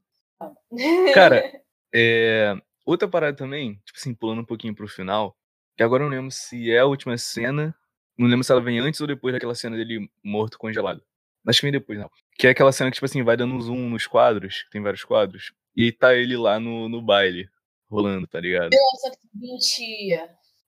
[1.14, 1.62] Cara,
[1.94, 5.36] é, outra parada também, tipo assim, pulando um pouquinho pro final,
[5.76, 7.76] que agora eu não lembro se é a última cena,
[8.18, 11.04] não lembro se ela vem antes ou depois daquela cena dele morto congelado.
[11.48, 12.10] Acho que vem depois, não.
[12.38, 14.82] Que é aquela cena que, tipo assim, vai dando um zoom nos quadros, que tem
[14.82, 17.50] vários quadros, e tá ele lá no, no baile,
[17.90, 18.70] rolando, tá ligado?
[18.70, 20.20] 1920.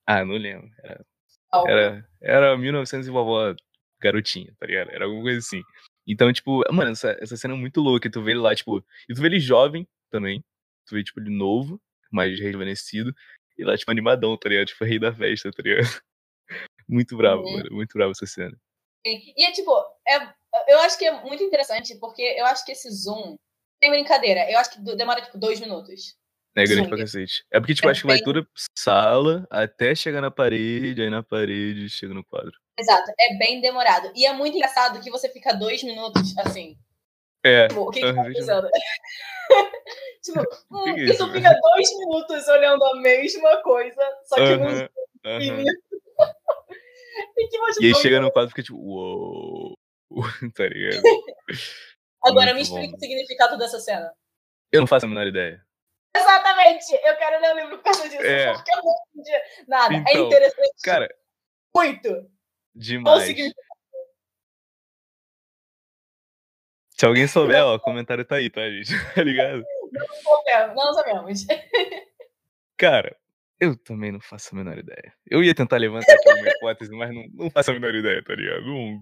[0.06, 0.68] Ah, não lembro.
[0.82, 1.04] Era,
[1.66, 3.54] era, era 1900 e vovó
[4.00, 4.90] garotinha, tá ligado?
[4.90, 5.62] Era alguma coisa assim.
[6.06, 8.10] Então, tipo, mano, essa, essa cena é muito louca.
[8.10, 10.42] Tu vê ele lá, tipo, e tu vê ele jovem também.
[10.86, 11.80] Tu vê, tipo, ele novo,
[12.10, 13.14] mais rejuvenescido.
[13.56, 14.66] E lá, tipo, animadão, tá ligado?
[14.66, 15.86] Tipo, rei da festa, tá ligado?
[16.88, 17.52] Muito bravo, Uhum.
[17.58, 17.68] mano.
[17.70, 18.58] Muito bravo essa cena.
[19.04, 19.70] E é tipo,
[20.08, 20.32] é,
[20.68, 23.36] eu acho que é muito interessante, porque eu acho que esse zoom.
[23.80, 26.16] Tem brincadeira, eu acho que demora tipo dois minutos.
[26.54, 26.88] É grande Zoom.
[26.88, 27.44] pra cacete.
[27.50, 31.22] É porque, tipo, É acho que vai toda sala até chegar na parede, aí na
[31.22, 32.52] parede chega no quadro.
[32.78, 34.12] Exato, é bem demorado.
[34.14, 36.76] E é muito engraçado que você fica dois minutos assim.
[37.44, 37.68] É.
[37.68, 38.68] Tipo, o que, que tá acontecendo?
[40.22, 44.56] tipo, hum, que que é isso, fica dois minutos olhando a mesma coisa, só que
[44.56, 44.88] no Aham, zoom
[45.24, 45.40] aham.
[45.42, 45.82] infinito.
[47.38, 49.76] e que E aí chega no quadro e fica tipo, uou.
[50.54, 51.02] tá ligado?
[52.24, 52.78] Agora muito me bom.
[52.84, 54.12] explica o significado dessa cena.
[54.70, 55.64] Eu não faço a menor ideia.
[56.16, 56.92] Exatamente!
[57.04, 58.52] Eu quero ler o livro por causa disso, É.
[58.52, 59.94] porque eu não entendi nada.
[59.94, 61.14] é Então, interessante Cara,
[61.74, 62.30] muito.
[62.74, 63.24] Demais.
[66.98, 68.90] Se alguém souber, ó, o comentário tá aí, tá, gente?
[69.14, 69.64] Tá ligado?
[69.92, 71.44] Não não sabemos.
[72.78, 73.16] Cara,
[73.60, 75.12] eu também não faço a menor ideia.
[75.26, 78.34] Eu ia tentar levantar aqui uma hipótese, mas não, não faço a menor ideia, tá
[78.34, 78.62] ligado?
[78.64, 79.00] Não,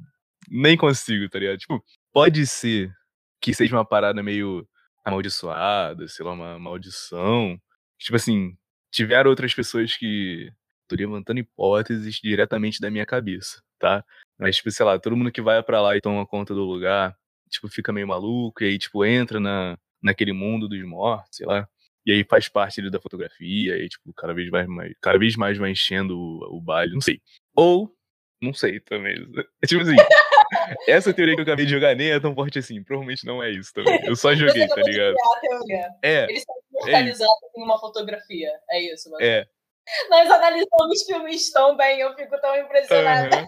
[0.50, 1.58] nem consigo, tá ligado?
[1.58, 2.92] Tipo, pode ser
[3.40, 4.66] que seja uma parada meio
[5.04, 7.58] amaldiçoada, sei lá, uma maldição.
[7.98, 8.56] Tipo assim,
[8.90, 10.50] tiveram outras pessoas que.
[10.88, 14.04] Tô levantando hipóteses diretamente da minha cabeça, tá?
[14.38, 17.16] Mas, tipo, sei lá, todo mundo que vai para lá e toma conta do lugar,
[17.48, 21.68] tipo, fica meio maluco, e aí, tipo, entra na, naquele mundo dos mortos, sei lá.
[22.04, 25.36] E aí faz parte ali da fotografia, e tipo, cada vez mais, mais cada vez
[25.36, 27.20] mais vai enchendo o, o baile, não sei.
[27.54, 27.94] Ou,
[28.42, 29.14] não sei também.
[29.62, 29.96] É tipo assim,
[30.86, 32.82] essa teoria que eu acabei de jogar nem é tão forte assim.
[32.82, 34.00] Provavelmente não é isso também.
[34.04, 35.14] Eu só joguei, tá ligado?
[36.02, 36.24] É.
[36.24, 38.50] Eles estão imortalizados é em uma fotografia.
[38.70, 39.24] É isso, mano.
[39.24, 39.46] É.
[40.08, 43.40] Nós analisamos filmes tão bem, eu fico tão impressionada.
[43.40, 43.46] Uhum.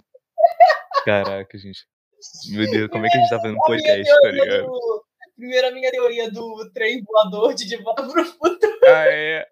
[1.05, 1.85] Caraca, gente.
[2.51, 4.65] Meu Deus, como é que a gente tá fazendo podcast, tá ligado?
[4.65, 5.05] Do...
[5.35, 8.79] Primeiro a minha teoria do trem voador de De Volta pro Futuro.
[8.85, 9.47] Ah, é.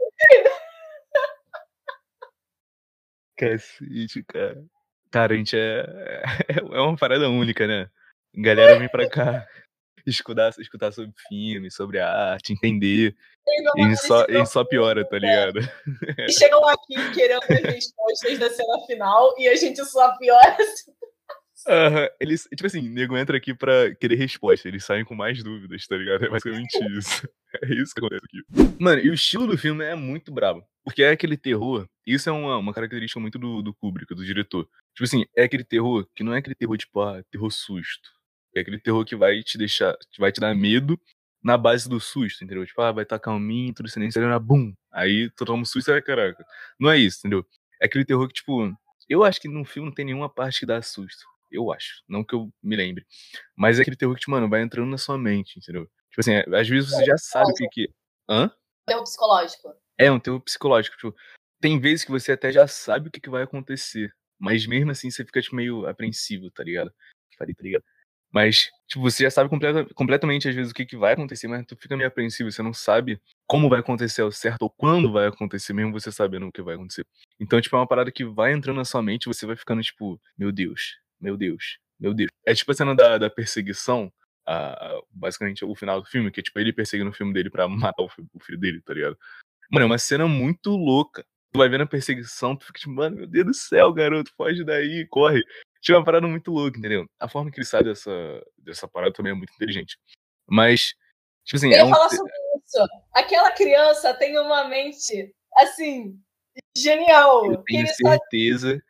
[3.38, 4.64] Cacete, cara.
[5.12, 6.24] Cara, a gente é,
[6.58, 7.90] é uma parada única, né?
[8.34, 9.46] Galera vem pra cá
[10.08, 13.16] escutar, escutar sobre filme, sobre arte, entender.
[13.76, 15.60] E a só, só piora, tá ligado?
[16.18, 20.58] E chegam aqui querendo as respostas da cena final e a gente só piora.
[21.68, 22.08] Uhum.
[22.20, 25.96] Eles, tipo assim, nego entra aqui pra querer resposta, eles saem com mais dúvidas, tá
[25.96, 26.26] ligado?
[26.26, 27.28] É basicamente isso.
[27.62, 28.76] É isso que acontece aqui.
[28.80, 30.66] Mano, e o estilo do filme é muito brabo.
[30.84, 31.88] Porque é aquele terror.
[32.06, 34.68] Isso é uma, uma característica muito do, do Kubrick, do diretor.
[34.96, 38.10] Tipo assim, é aquele terror que não é aquele terror tipo, ah, terror susto.
[38.56, 41.00] É aquele terror que vai te deixar, vai te dar medo
[41.44, 42.66] na base do susto, entendeu?
[42.66, 44.74] Tipo, ah, vai estar tá calminho, tudo sem nem bum.
[44.92, 46.46] Aí tu toma um susto e vai, caraca.
[46.80, 47.46] Não é isso, entendeu?
[47.82, 48.76] É aquele terror que, tipo,
[49.08, 51.26] eu acho que no filme não tem nenhuma parte que dá susto.
[51.52, 52.04] Eu acho.
[52.08, 53.06] Não que eu me lembre.
[53.56, 55.86] Mas é aquele terror que, tipo, mano, vai entrando na sua mente, entendeu?
[56.10, 57.90] Tipo assim, é, às vezes você já sabe o que que.
[58.30, 58.52] Hã?
[58.86, 59.76] Terror psicológico.
[59.98, 60.96] É, um terror psicológico.
[60.96, 61.16] Tipo,
[61.60, 64.14] tem vezes que você até já sabe o que, que vai acontecer.
[64.40, 66.92] Mas mesmo assim você fica, tipo, meio apreensivo, tá ligado?
[67.38, 67.84] Falei, tá ligado?
[68.32, 71.66] Mas, tipo, você já sabe completa, completamente, às vezes, o que, que vai acontecer, mas
[71.66, 75.28] tu fica meio apreensivo, você não sabe como vai acontecer ao certo ou quando vai
[75.28, 77.06] acontecer, mesmo você sabendo o que vai acontecer.
[77.40, 80.20] Então, tipo, é uma parada que vai entrando na sua mente, você vai ficando, tipo,
[80.38, 82.30] meu Deus, meu Deus, meu Deus.
[82.46, 84.12] É tipo a cena da, da perseguição,
[84.46, 87.68] a, basicamente o final do filme, que é tipo ele perseguindo o filme dele pra
[87.94, 89.18] matar o filho, o filho dele, tá ligado?
[89.72, 91.26] Mano, é uma cena muito louca.
[91.54, 94.64] Tu vai vendo a perseguição, tu fica tipo, mano, meu Deus do céu, garoto, foge
[94.64, 95.42] daí, corre.
[95.82, 97.06] Tinha uma parada muito louca, entendeu?
[97.20, 98.12] A forma que ele sai dessa,
[98.58, 99.98] dessa parada também é muito inteligente.
[100.48, 100.94] Mas,
[101.44, 101.74] tipo assim.
[101.74, 101.90] Eu é um...
[101.90, 102.88] falar sobre isso.
[103.14, 106.18] Aquela criança tem uma mente, assim,
[106.78, 107.52] genial.
[107.52, 108.82] Eu tenho certeza só...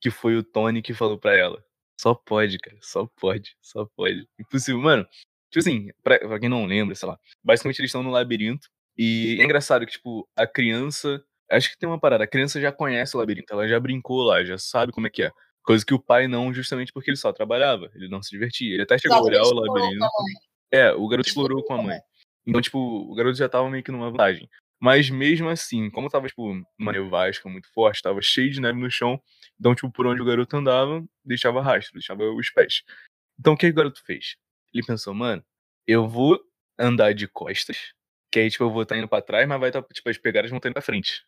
[0.00, 1.64] que foi o Tony que falou pra ela.
[2.00, 2.78] Só pode, cara.
[2.80, 3.56] Só pode.
[3.60, 4.26] Só pode.
[4.38, 4.80] Impossível.
[4.80, 5.06] Mano,
[5.50, 7.18] tipo assim, pra, pra quem não lembra, sei lá.
[7.42, 8.68] Basicamente eles estão no labirinto.
[8.96, 11.22] E é engraçado que, tipo, a criança.
[11.50, 12.24] Acho que tem uma parada.
[12.24, 13.52] A criança já conhece o labirinto.
[13.52, 15.32] Ela já brincou lá, já sabe como é que é.
[15.62, 17.90] Coisa que o pai não, justamente porque ele só trabalhava.
[17.94, 18.74] Ele não se divertia.
[18.74, 20.06] Ele até chegou a olhar o labirinto.
[20.70, 21.98] É, o garoto explorou com a mãe.
[22.46, 24.48] Então, tipo, o garoto já tava meio que numa vantagem.
[24.80, 28.90] Mas mesmo assim, como tava, tipo, uma nevasca muito forte, tava cheio de neve no
[28.90, 29.20] chão,
[29.58, 32.82] então, tipo, por onde o garoto andava, deixava rastro, deixava os pés.
[33.38, 34.36] Então, o que o garoto fez?
[34.72, 35.44] Ele pensou, mano,
[35.86, 36.40] eu vou
[36.78, 37.92] andar de costas,
[38.30, 40.08] que aí, tipo, eu vou estar tá indo pra trás, mas vai estar, tá, tipo,
[40.08, 41.24] as pegadas vão estar tá indo pra frente.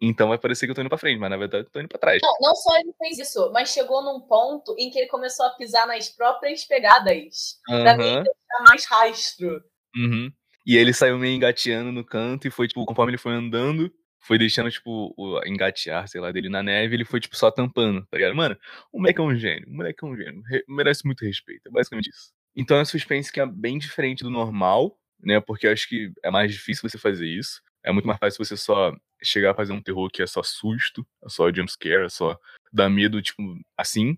[0.00, 1.88] Então vai parecer que eu tô indo pra frente, mas na verdade eu tô indo
[1.88, 2.20] pra trás.
[2.22, 5.50] Não, não só ele fez isso, mas chegou num ponto em que ele começou a
[5.50, 7.58] pisar nas próprias pegadas.
[7.68, 7.82] Uhum.
[7.82, 9.64] Pra mim deixar mais rastro.
[9.96, 10.32] Uhum.
[10.66, 14.38] E ele saiu meio engateando no canto e foi, tipo, conforme ele foi andando, foi
[14.38, 18.16] deixando, tipo, o engatear, sei lá, dele na neve, ele foi, tipo, só tampando, tá
[18.16, 18.34] ligado?
[18.34, 18.56] Mano,
[18.92, 22.08] o moleque é um gênio, o moleque é um gênio, merece muito respeito, é basicamente
[22.08, 22.32] isso.
[22.56, 25.40] Então é suspense que é bem diferente do normal, né?
[25.40, 27.60] Porque eu acho que é mais difícil você fazer isso.
[27.82, 31.06] É muito mais fácil você só chegar a fazer um terror que é só susto,
[31.24, 32.38] é só jumpscare, é só
[32.72, 33.42] dar medo, tipo,
[33.76, 34.16] assim.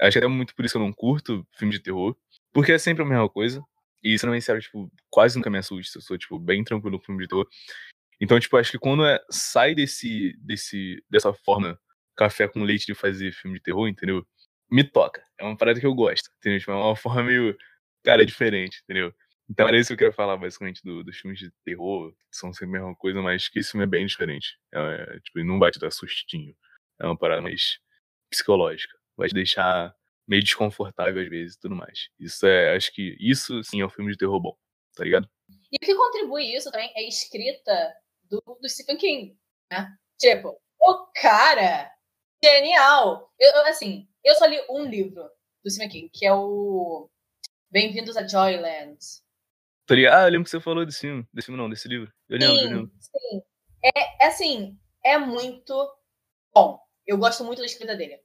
[0.00, 2.14] Acho que é muito por isso que eu não curto filme de terror.
[2.52, 3.62] Porque é sempre a mesma coisa.
[4.06, 5.98] E isso não é sério, tipo, quase nunca me assusta.
[5.98, 7.44] Eu sou, tipo, bem tranquilo no filme de terror.
[8.20, 11.76] Então, tipo, acho que quando é, sai desse, desse, dessa forma
[12.16, 14.24] café com leite de fazer filme de terror, entendeu?
[14.70, 15.24] Me toca.
[15.36, 16.60] É uma parada que eu gosto, entendeu?
[16.60, 17.56] Tipo, é uma forma meio,
[18.04, 19.12] cara, diferente, entendeu?
[19.50, 22.52] Então era isso que eu queria falar, basicamente, do, dos filmes de terror, que são
[22.52, 24.56] sempre a mesma coisa, mas que esse filme é bem diferente.
[24.72, 26.54] É, é, tipo, não vai te dar sustinho.
[27.00, 27.80] É uma parada mais
[28.30, 28.96] psicológica.
[29.16, 29.92] Vai te deixar
[30.26, 32.08] meio desconfortável às vezes e tudo mais.
[32.18, 34.56] Isso é, acho que isso sim é um filme de terror bom,
[34.94, 35.28] tá ligado?
[35.70, 39.38] E o que contribui isso também é a escrita do, do Stephen King,
[39.70, 39.96] né?
[40.18, 41.90] Tipo, o cara,
[42.42, 43.32] genial!
[43.38, 45.22] Eu, assim, eu só li um livro
[45.62, 47.08] do Stephen King, que é o
[47.70, 48.96] Bem-vindos a Joyland.
[50.10, 51.26] Ah, eu lembro que você falou desse filme.
[51.32, 52.12] Desse filme não, desse livro.
[52.28, 52.92] Eu lembro, sim, eu lembro.
[52.98, 53.42] Sim.
[53.84, 55.74] É, é assim, é muito
[56.54, 56.80] bom.
[57.06, 58.20] Eu gosto muito da escrita dele.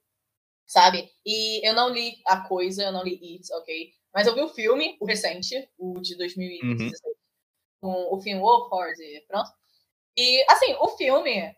[0.72, 1.12] Sabe?
[1.26, 3.92] E eu não li a coisa, eu não li It, ok?
[4.14, 7.14] Mas eu vi o filme, o recente, o de 2016, uhum.
[7.82, 9.50] com o filme Wolf Horde, pronto.
[10.16, 11.58] E, assim, o filme é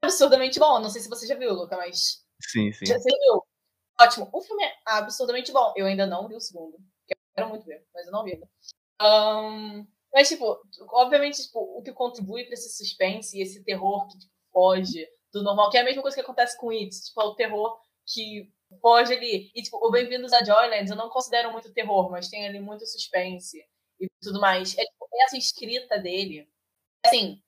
[0.00, 0.78] absurdamente bom.
[0.78, 2.24] Não sei se você já viu, Luca, mas.
[2.40, 2.86] Sim, sim.
[2.86, 3.42] Já, você viu?
[4.00, 4.30] Ótimo.
[4.32, 5.72] O filme é absurdamente bom.
[5.74, 6.76] Eu ainda não vi o segundo.
[7.08, 8.48] Eu quero muito ver, mas eu não vi ainda.
[9.02, 14.16] Um, mas, tipo, obviamente, tipo, o que contribui para esse suspense e esse terror que
[14.16, 17.24] tipo, foge do normal, que é a mesma coisa que acontece com It, tipo, é
[17.24, 17.76] o terror
[18.08, 19.50] que foge ali.
[19.54, 22.86] E, tipo, o Bem-vindos a Joyland eu não considero muito terror, mas tem ali muito
[22.86, 23.58] suspense
[24.00, 24.76] e tudo mais.
[24.76, 26.48] É, tipo, essa escrita dele,
[27.04, 27.42] assim,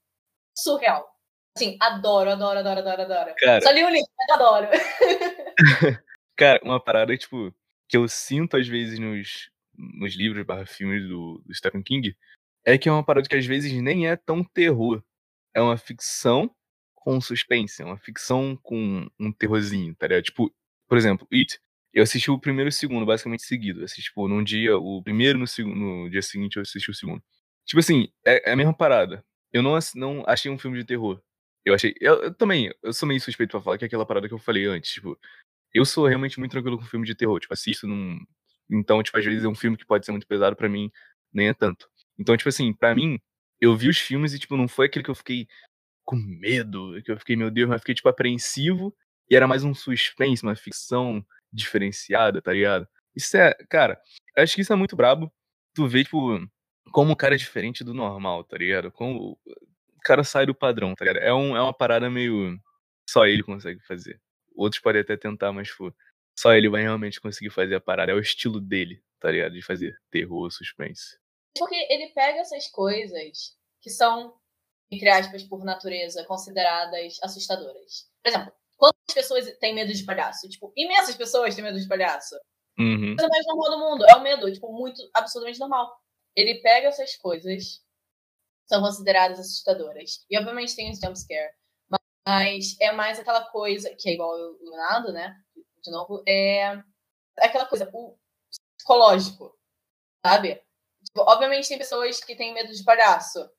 [0.57, 1.09] surreal.
[1.57, 3.35] Assim, adoro, adoro, adoro, adoro, adoro.
[3.39, 3.61] Cara...
[3.61, 4.69] Só li o livro, mas adoro.
[6.37, 7.55] Cara, uma parada, tipo,
[7.89, 12.17] que eu sinto às vezes nos, nos livros barra filmes do, do Stephen King,
[12.65, 15.03] é que é uma parada que às vezes nem é tão terror.
[15.55, 16.55] É uma ficção
[17.01, 20.25] com suspense, é uma ficção com um terrorzinho, tá ligado?
[20.25, 20.55] Tipo,
[20.89, 21.59] por exemplo, It.
[21.93, 23.81] Eu assisti o primeiro e o segundo, basicamente seguido.
[23.81, 26.95] Eu assisti, tipo, num dia, o primeiro, no, segundo, no dia seguinte eu assisti o
[26.95, 27.21] segundo.
[27.65, 29.25] Tipo assim, é, é a mesma parada.
[29.53, 31.21] Eu não, não achei um filme de terror.
[31.65, 31.95] Eu achei.
[32.01, 34.39] Eu, eu, também, eu sou meio suspeito pra falar que é aquela parada que eu
[34.39, 35.19] falei antes, tipo.
[35.75, 37.41] Eu sou realmente muito tranquilo com filme de terror.
[37.41, 38.19] Tipo, assisto num.
[38.71, 40.91] Então, tipo, às vezes é um filme que pode ser muito pesado para mim,
[41.33, 41.89] nem é tanto.
[42.19, 43.19] Então, tipo assim, para mim,
[43.61, 45.47] eu vi os filmes e, tipo, não foi aquele que eu fiquei
[46.05, 48.95] com medo, que eu fiquei, meu Deus, mas fiquei, tipo, apreensivo.
[49.29, 52.89] E era mais um suspense, uma ficção diferenciada, tá ligado?
[53.15, 54.01] Isso é, cara,
[54.37, 55.33] acho que isso é muito brabo.
[55.75, 56.39] Tu vê, tipo,
[56.93, 58.91] como o cara é diferente do normal, tá ligado?
[58.91, 61.23] Como o cara sai do padrão, tá ligado?
[61.23, 62.59] É, um, é uma parada meio.
[63.09, 64.21] Só ele consegue fazer.
[64.55, 65.95] Outros podem até tentar, mas, tipo,
[66.39, 68.13] só ele vai realmente conseguir fazer a parada.
[68.13, 69.53] É o estilo dele, tá ligado?
[69.53, 71.19] De fazer terror, suspense.
[71.59, 74.35] Porque ele pega essas coisas que são,
[74.91, 78.09] entre aspas, por natureza, consideradas assustadoras.
[78.23, 80.49] Por exemplo, quantas pessoas têm medo de palhaço?
[80.49, 82.35] Tipo, imensas pessoas têm medo de palhaço.
[82.79, 83.13] Uhum.
[83.13, 84.05] A coisa mais normal do mundo.
[84.09, 85.95] É o medo, tipo, muito, absurdamente normal.
[86.35, 87.83] Ele pega essas coisas
[88.71, 90.25] são consideradas assustadoras.
[90.31, 91.53] E obviamente tem os jumpscare.
[92.25, 95.37] Mas é mais aquela coisa, que é igual o Leonardo, né?
[95.83, 96.81] De novo, é
[97.39, 98.17] aquela coisa, o
[98.77, 99.59] psicológico,
[100.25, 100.63] sabe?
[101.05, 103.51] Tipo, obviamente tem pessoas que têm medo de palhaço.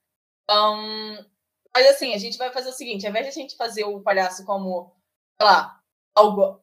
[0.52, 1.26] Um,
[1.74, 4.02] mas assim, a gente vai fazer o seguinte, ao invés de a gente fazer o
[4.02, 4.94] palhaço como,
[5.40, 5.82] sei lá,
[6.14, 6.62] algo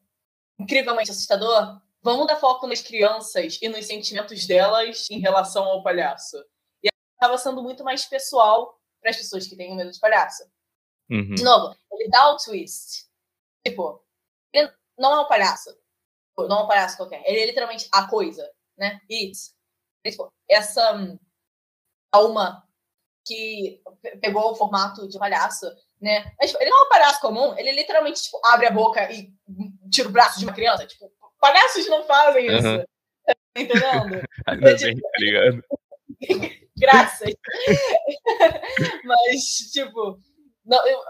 [0.58, 6.36] incrivelmente assustador, vamos dar foco nas crianças e nos sentimentos delas em relação ao palhaço.
[6.82, 10.44] E acaba sendo muito mais pessoal para as pessoas que têm medo de palhaço.
[11.10, 11.34] Uhum.
[11.34, 13.06] De novo, ele dá o twist.
[13.66, 14.04] Tipo,
[14.52, 15.74] ele não é um palhaço.
[16.36, 17.22] Não é um palhaço qualquer.
[17.26, 19.00] Ele é literalmente a coisa, né?
[19.10, 19.56] It's
[20.06, 21.18] tipo, essa
[22.12, 22.67] alma
[23.28, 23.82] que
[24.20, 25.66] pegou o formato de palhaço,
[26.00, 26.32] né?
[26.40, 29.30] Mas, tipo, ele não é um palhaço comum, ele literalmente tipo, abre a boca e
[29.90, 30.86] tira o braço de uma criança.
[30.86, 32.66] Tipo, palhaços não fazem isso.
[32.66, 32.84] Uhum.
[33.26, 34.28] Tá entendendo?
[34.46, 35.64] Ainda bem, tá ligado?
[36.78, 37.34] Graças.
[39.04, 40.18] Mas, tipo,
[40.64, 41.00] não, eu,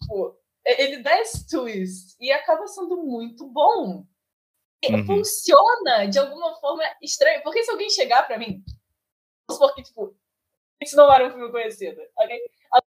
[0.00, 4.04] tipo, ele dá esse twist e acaba sendo muito bom.
[4.88, 5.06] Uhum.
[5.06, 7.40] Funciona de alguma forma estranha.
[7.42, 8.64] Porque se alguém chegar pra mim,
[9.46, 10.16] porque, tipo,
[10.82, 12.00] isso não era um filme conhecido.
[12.16, 12.40] Alguém,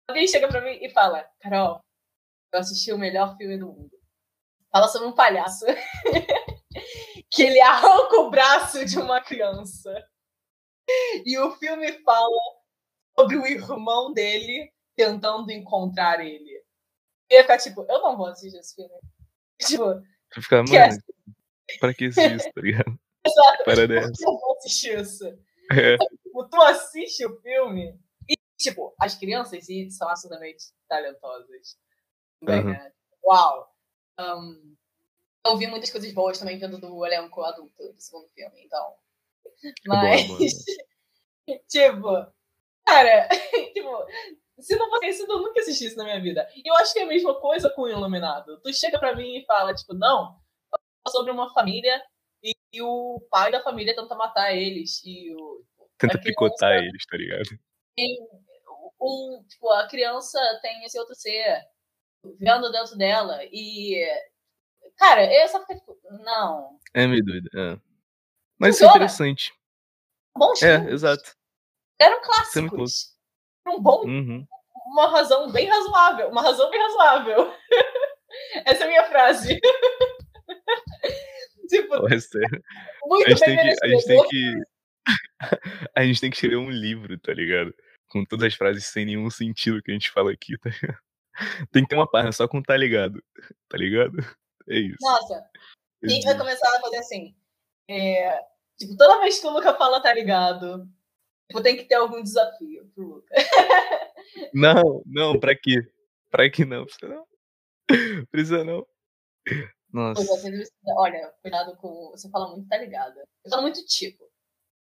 [0.07, 1.81] alguém chega pra mim e fala, Carol,
[2.53, 3.91] eu assisti o melhor filme do mundo.
[4.71, 5.65] Fala sobre um palhaço
[7.29, 9.93] que ele arranca o braço de uma criança.
[11.25, 12.39] E o filme fala
[13.17, 16.63] sobre o irmão dele tentando encontrar ele.
[17.29, 18.93] E ia ficar tipo, eu não vou assistir esse filme.
[19.59, 20.01] Tipo,
[20.33, 20.97] ficar, mano,
[21.79, 22.99] pra que isso, tá ligado?
[23.25, 23.63] Exato.
[23.65, 23.81] Para.
[23.81, 25.25] Eu não vou assistir isso.
[25.71, 25.97] É.
[26.35, 27.97] Tipo, tu assiste o filme
[28.29, 31.77] e, tipo, as crianças são absolutamente talentosas.
[32.43, 32.71] Bem, uhum.
[32.71, 32.91] né?
[33.23, 33.73] Uau!
[34.19, 34.75] Um,
[35.47, 38.95] eu vi muitas coisas boas também vendo do elenco adulto do segundo filme, então.
[39.88, 40.39] Mas, boa.
[41.69, 42.33] tipo,
[42.86, 43.29] cara,
[43.73, 44.05] tipo,
[44.59, 46.49] se não fosse isso, eu nunca assisti isso na minha vida.
[46.53, 48.59] E eu acho que é a mesma coisa com o Iluminado.
[48.59, 50.38] Tu chega pra mim e fala, tipo, não,
[51.07, 52.03] sobre uma família
[52.43, 55.01] e, e o pai da família tenta matar eles.
[55.05, 55.63] E o,
[55.97, 57.49] tenta picotar eles, tá ligado?
[57.95, 58.17] Tem
[59.01, 61.61] um, tipo, a criança tem esse outro ser
[62.39, 64.03] vendo dentro dela e.
[64.97, 66.79] Cara, eu só fico tipo, não.
[66.93, 67.77] É meio doido, é.
[68.57, 69.53] Mas isso é interessante.
[70.37, 71.35] Bons É, exato.
[71.99, 73.13] Eram clássicos.
[73.67, 74.05] Um bom.
[74.05, 74.47] Uhum.
[74.87, 76.29] Uma razão bem razoável.
[76.29, 77.53] Uma razão bem razoável.
[78.65, 79.59] Essa é a minha frase.
[81.69, 84.61] tipo, Muito a gente, tem que, a gente tem que
[85.95, 87.74] a gente tem que escrever um livro, tá ligado?
[88.10, 90.99] Com todas as frases sem nenhum sentido que a gente fala aqui, tá ligado?
[91.72, 93.22] Tem que ter uma página só com tá ligado,
[93.68, 94.18] tá ligado?
[94.68, 94.97] É isso.
[95.01, 95.45] Nossa,
[96.03, 97.36] a gente vai começar a fazer assim.
[97.89, 98.39] É,
[98.78, 100.89] tipo, toda vez que o Luca fala tá ligado,
[101.47, 103.36] tipo, tem que ter algum desafio pro Luca.
[104.53, 105.88] Não, não, pra quê?
[106.30, 106.86] Pra que não?
[106.86, 107.28] Precisa não.
[108.32, 108.86] Precisa não.
[109.93, 110.22] Nossa.
[110.26, 112.12] Você, olha, cuidado com.
[112.12, 113.18] Você fala muito tá ligado.
[113.18, 114.30] Eu falo muito tipo.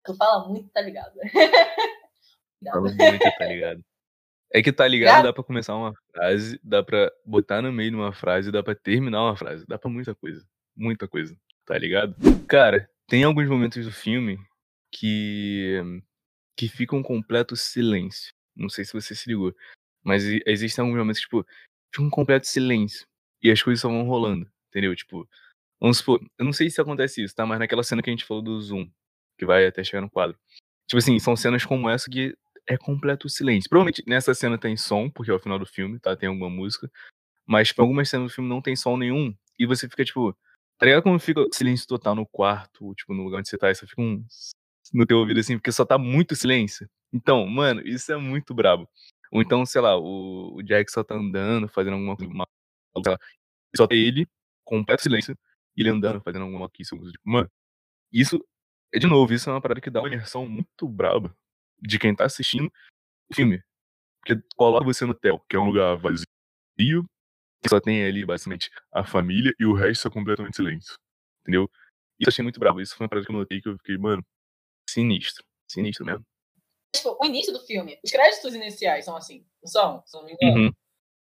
[0.04, 1.14] Tu fala muito tá ligado.
[2.64, 3.82] Falo muito tá ligado.
[4.52, 7.96] É que tá ligado, dá pra começar uma frase, dá pra botar no meio de
[7.96, 10.44] uma frase, dá pra terminar uma frase, dá pra muita coisa.
[10.76, 12.16] Muita coisa, tá ligado?
[12.48, 14.38] Cara, tem alguns momentos do filme
[14.92, 15.80] que.
[16.56, 18.32] que fica um completo silêncio.
[18.56, 19.54] Não sei se você se ligou.
[20.02, 21.46] Mas existem alguns momentos que, tipo,
[21.94, 23.06] fica um completo silêncio.
[23.42, 24.94] E as coisas só vão rolando, entendeu?
[24.96, 25.28] Tipo,
[25.80, 27.46] vamos supor, eu não sei se acontece isso, tá?
[27.46, 28.90] Mas naquela cena que a gente falou do Zoom,
[29.40, 30.38] que vai até chegar no quadro.
[30.86, 32.36] Tipo assim, são cenas como essa que
[32.68, 33.70] é completo silêncio.
[33.70, 36.14] Provavelmente nessa cena tem som, porque é o final do filme, tá?
[36.14, 36.90] Tem alguma música.
[37.46, 39.34] Mas tipo, algumas cenas do filme não tem som nenhum.
[39.58, 40.36] E você fica, tipo,
[40.78, 43.74] tá ligado como fica silêncio total no quarto, tipo, no lugar onde você tá, e
[43.74, 44.22] só fica um
[44.92, 46.88] no teu ouvido assim, porque só tá muito silêncio.
[47.12, 48.88] Então, mano, isso é muito brabo.
[49.32, 53.18] Ou então, sei lá, o, o Jack só tá andando, fazendo alguma coisa, lá,
[53.76, 54.28] só tem ele,
[54.64, 55.38] completo silêncio,
[55.76, 56.90] e ele andando, fazendo alguma coisa.
[56.90, 57.50] Tipo, mano,
[58.12, 58.44] isso,
[58.92, 61.36] é de novo, isso é uma parada que dá uma imersão muito braba
[61.80, 62.70] de quem tá assistindo
[63.30, 63.62] o filme.
[64.20, 67.04] Porque coloca você no hotel, que é um lugar vazio,
[67.62, 70.94] que só tem ali, basicamente, a família e o resto é completamente silêncio.
[71.42, 71.70] Entendeu?
[72.18, 72.80] Isso eu achei muito bravo.
[72.80, 74.24] Isso foi uma parada que eu notei que eu fiquei, mano,
[74.88, 75.44] sinistro.
[75.70, 76.24] Sinistro mesmo.
[76.94, 80.02] Tipo, o início do filme, os créditos iniciais são assim, não são?
[80.06, 80.66] Se não me engano.
[80.66, 80.72] Uhum.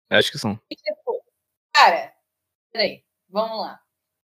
[0.10, 0.60] Acho que são.
[0.70, 1.24] E, tipo,
[1.74, 2.14] cara,
[2.72, 3.82] peraí, vamos lá.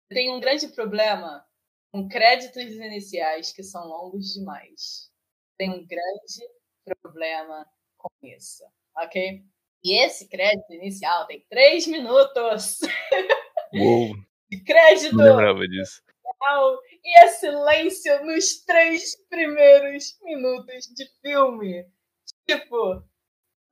[0.09, 1.45] Tem um grande problema
[1.91, 5.11] com créditos iniciais que são longos demais
[5.57, 6.49] tem um grande
[7.01, 7.65] problema
[7.97, 8.63] com isso,
[8.97, 9.43] ok?
[9.83, 12.79] E esse crédito inicial tem três minutos.
[13.73, 14.15] Uou!
[14.51, 15.15] de crédito.
[15.15, 16.01] Não lembrava disso.
[17.03, 21.85] E é silêncio nos três primeiros minutos de filme.
[22.47, 23.03] Tipo,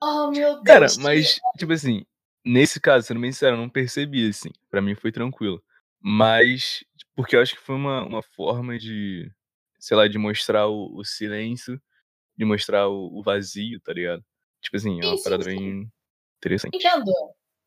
[0.01, 0.63] oh meu Deus.
[0.63, 2.05] Cara, mas, tipo assim,
[2.45, 4.49] nesse caso, sendo bem sincero, eu não percebi, assim.
[4.69, 5.61] Pra mim foi tranquilo.
[5.99, 6.83] Mas,
[7.19, 9.29] porque eu acho que foi uma, uma forma de
[9.77, 11.77] sei lá, de mostrar o, o silêncio,
[12.37, 14.23] de mostrar o, o, vazio, tá ligado?
[14.61, 15.49] Tipo assim, é uma sim, parada sim.
[15.49, 15.91] bem
[16.37, 16.77] interessante.
[16.77, 17.11] Entendo.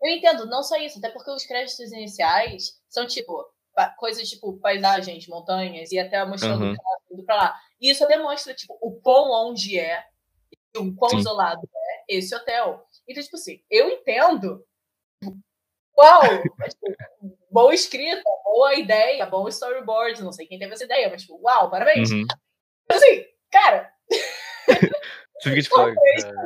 [0.03, 3.47] Eu entendo, não só isso, até porque os créditos iniciais são tipo
[3.99, 6.75] coisas tipo paisagens, montanhas e até mostrando uhum.
[7.11, 7.61] indo pra lá.
[7.79, 10.03] E isso demonstra tipo o quão longe é,
[10.79, 11.19] o quão sim.
[11.19, 11.69] isolado
[12.09, 12.87] é esse hotel.
[13.07, 14.65] Então, tipo assim, eu entendo
[15.99, 16.23] Uau!
[16.69, 20.23] Tipo, boa escrita, boa ideia, bom storyboard.
[20.23, 22.11] Não sei quem teve essa ideia, mas, tipo, uau, parabéns.
[22.11, 22.25] Uhum.
[22.91, 23.93] Assim, cara.
[25.43, 25.77] Você fica tipo,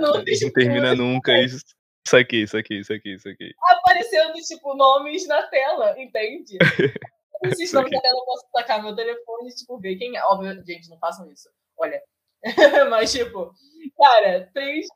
[0.01, 1.63] não termina nunca isso.
[2.07, 3.53] Isso aqui, isso aqui, isso aqui, isso aqui.
[3.63, 6.57] Aparecendo, tipo, nomes na tela, entende?
[7.45, 10.25] Esses nomes na tela eu posso sacar meu telefone e, tipo, ver quem é.
[10.25, 11.49] Óbvio, gente, não façam isso.
[11.77, 12.01] Olha.
[12.91, 13.53] Mas, tipo,
[13.99, 14.87] cara, três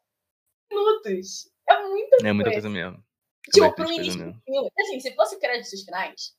[0.70, 1.50] minutos.
[1.68, 2.28] É muita coisa.
[2.28, 3.04] É muita coisa mesmo.
[3.48, 4.70] Tipo, pro início do filme.
[4.78, 6.34] Assim, se fosse créditos finais,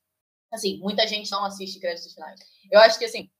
[0.52, 2.40] assim, muita gente não assiste créditos finais.
[2.70, 3.30] Eu acho que, assim,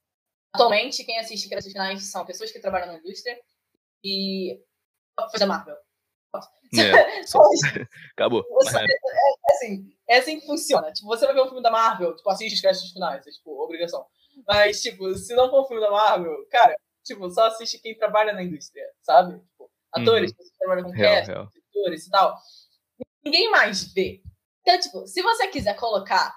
[0.52, 3.38] atualmente, quem assiste créditos finais são pessoas que trabalham na indústria
[4.04, 4.60] e.
[5.30, 5.76] Coisa Marvel.
[6.74, 7.38] É, só...
[8.12, 8.44] Acabou.
[8.50, 10.90] Você, é, é, assim, é assim que funciona.
[10.90, 13.62] Tipo, você vai ver um filme da Marvel, tipo, assiste os créditos finais, é tipo,
[13.62, 14.06] obrigação.
[14.48, 18.32] Mas, tipo, se não for um filme da Marvel, cara, tipo, só assiste quem trabalha
[18.32, 19.38] na indústria, sabe?
[19.38, 20.36] Tipo, atores, uhum.
[20.36, 22.40] que trabalham com cast, atores e tal
[23.24, 24.22] ninguém mais vê.
[24.62, 26.34] Então, tipo, se você quiser colocar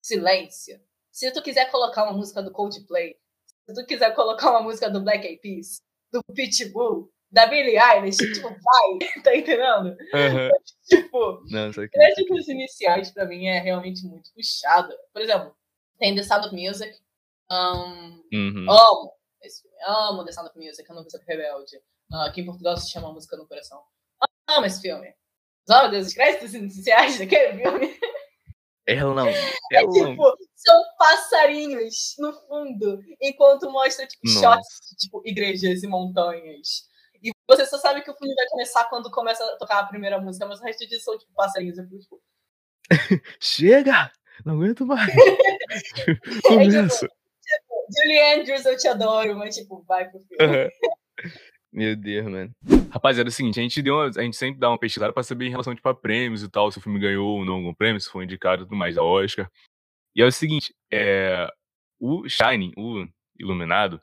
[0.00, 0.80] silêncio,
[1.10, 3.16] se tu quiser colocar uma música do Coldplay,
[3.66, 5.80] se tu quiser colocar uma música do Black Eyed Peas,
[6.12, 9.88] do Pitbull, da Billie Eilish, tipo, vai, tá entendendo?
[9.88, 10.50] Uhum.
[10.86, 11.42] tipo,
[11.90, 14.94] créditos iniciais pra mim é realmente muito puxado.
[15.12, 15.54] Por exemplo,
[15.98, 16.96] tem The Sound of Music.
[17.50, 18.70] Um, uhum.
[18.70, 19.12] Amo
[19.42, 21.76] esse filme, amo The Sound of Music, não vou rebelde.
[22.10, 23.82] Uh, aqui em Portugal se chama Música no Coração.
[24.48, 25.14] Amo esse filme.
[25.70, 27.98] Oh, Deus, os créditos iniciais daquele filme.
[28.86, 29.28] Ela não.
[29.28, 29.34] É
[29.72, 30.36] ela é tipo, não.
[30.54, 36.86] são passarinhos no fundo, enquanto mostra tipo, shots de tipo, igrejas e montanhas.
[37.22, 40.20] E você só sabe que o filme vai começar quando começa a tocar a primeira
[40.20, 41.78] música, mas o resto disso são tipo passarinhos.
[41.78, 42.22] Eu fico, tipo...
[43.40, 44.12] Chega!
[44.44, 45.08] Não aguento mais.
[45.08, 46.10] é, tipo,
[46.44, 47.14] tipo,
[47.96, 50.44] Julie Andrews, eu te adoro, mas tipo, vai pro filme.
[50.44, 50.68] Uhum.
[51.74, 52.54] Meu Deus, mano.
[52.92, 55.24] Rapaziada, é o seguinte, a gente, deu uma, a gente sempre dá uma pesquisada pra
[55.24, 57.74] saber em relação tipo, a prêmios e tal, se o filme ganhou ou não algum
[57.74, 59.50] prêmio, se foi indicado e tudo mais da Oscar.
[60.14, 61.52] E é o seguinte, é,
[61.98, 63.04] o Shining, o
[63.36, 64.00] Iluminado,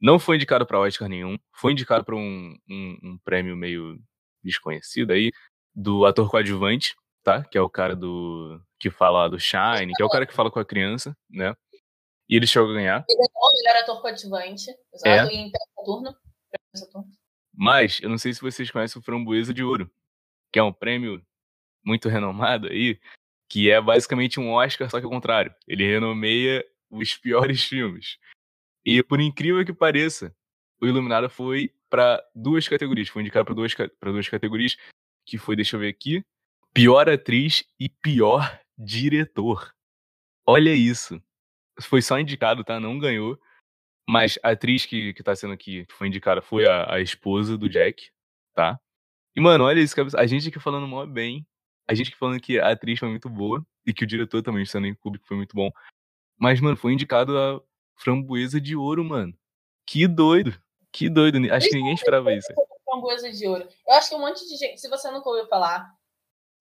[0.00, 1.38] Não foi indicado para Oscar nenhum.
[1.52, 3.98] Foi indicado para um, um, um, prêmio meio
[4.42, 5.30] desconhecido aí,
[5.74, 7.44] do ator coadjuvante, tá?
[7.44, 8.58] Que é o cara do.
[8.80, 11.54] que fala do Shine, que é o cara que fala com a criança, né?
[12.26, 13.04] E ele chegou a ganhar.
[13.06, 15.34] Ele ganhou o melhor ator coadjuvante, exato, é.
[15.34, 16.16] em Saturno.
[17.54, 19.90] Mas, eu não sei se vocês conhecem o Framboesa de Ouro,
[20.52, 21.24] que é um prêmio
[21.84, 23.00] muito renomado aí,
[23.48, 25.54] que é basicamente um Oscar, só que ao contrário.
[25.66, 28.18] Ele renomeia os piores filmes.
[28.84, 30.34] E por incrível que pareça,
[30.80, 33.08] o Iluminado foi para duas categorias.
[33.08, 34.76] Foi indicado para duas, pra duas categorias,
[35.24, 36.24] que foi, deixa eu ver aqui,
[36.72, 39.74] pior atriz e pior diretor.
[40.46, 41.20] Olha isso.
[41.80, 42.78] Foi só indicado, tá?
[42.78, 43.38] Não ganhou.
[44.08, 47.58] Mas a atriz que, que tá sendo aqui, que foi indicada, foi a, a esposa
[47.58, 48.10] do Jack,
[48.54, 48.78] tá?
[49.34, 51.46] E, mano, olha isso, a gente aqui falando mó bem,
[51.88, 54.62] a gente aqui falando que a atriz foi muito boa, e que o diretor também,
[54.62, 55.70] o Stanley Kubrick, foi muito bom.
[56.38, 57.60] Mas, mano, foi indicado a
[57.96, 59.32] framboesa de ouro, mano.
[59.86, 60.60] Que doido.
[60.92, 61.38] Que doido.
[61.52, 62.52] Acho que ninguém esperava isso.
[62.84, 63.68] Framboesa de ouro.
[63.86, 65.92] Eu acho que um monte de gente, se você nunca ouviu falar,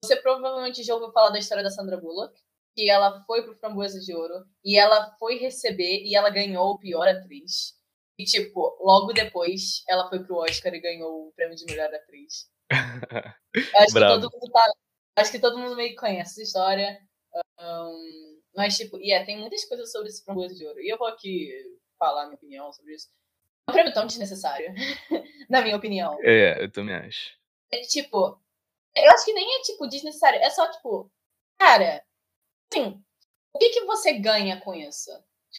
[0.04, 2.40] você provavelmente já ouviu falar da história da Sandra Bullock,
[2.76, 6.78] que ela foi pro Framboesa de Ouro e ela foi receber e ela ganhou o
[6.78, 7.74] pior atriz.
[8.18, 12.50] E, tipo, logo depois ela foi pro Oscar e ganhou o prêmio de melhor atriz.
[13.76, 14.74] acho, que todo mundo tá,
[15.18, 17.00] acho que todo mundo meio que conhece essa história.
[17.60, 20.80] Um, mas, tipo, e yeah, tem muitas coisas sobre esse framboesa de ouro.
[20.80, 21.52] E eu vou aqui
[21.98, 23.10] falar minha opinião sobre isso.
[23.68, 24.74] É um prêmio tão desnecessário,
[25.50, 26.18] na minha opinião.
[26.22, 27.38] É, eu também acho.
[27.72, 28.40] É tipo,
[28.96, 30.40] eu acho que nem é, tipo, desnecessário.
[30.40, 31.12] É só, tipo,
[31.58, 32.02] cara,
[32.72, 33.02] assim,
[33.54, 35.12] o que, que você ganha com isso?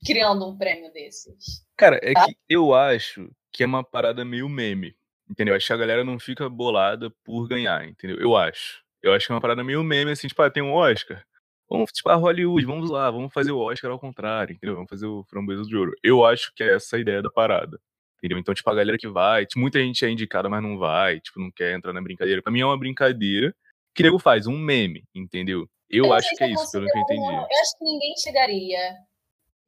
[0.04, 1.64] Criando um prêmio desses?
[1.76, 2.26] Cara, é tá?
[2.26, 4.94] que eu acho que é uma parada meio meme.
[5.28, 5.54] Entendeu?
[5.54, 8.18] Acho que a galera não fica bolada por ganhar, entendeu?
[8.18, 8.82] Eu acho.
[9.02, 11.24] Eu acho que é uma parada meio meme, assim, tipo, ah, tem um Oscar.
[11.68, 14.76] Vamos, tipo, a Hollywood, vamos lá, vamos fazer o Oscar ao contrário, entendeu?
[14.76, 15.92] Vamos fazer o Framboesa de Ouro.
[16.02, 17.80] Eu acho que é essa a ideia da parada.
[18.18, 18.38] Entendeu?
[18.38, 21.40] Então, tipo, a galera que vai, tipo, muita gente é indicada, mas não vai, tipo,
[21.40, 22.40] não quer entrar na brincadeira.
[22.40, 23.54] Pra mim é uma brincadeira
[23.94, 25.68] que nego faz, um meme, entendeu?
[25.90, 27.34] Eu, eu acho que é isso, pelo que eu entendi.
[27.34, 28.96] Eu acho que ninguém chegaria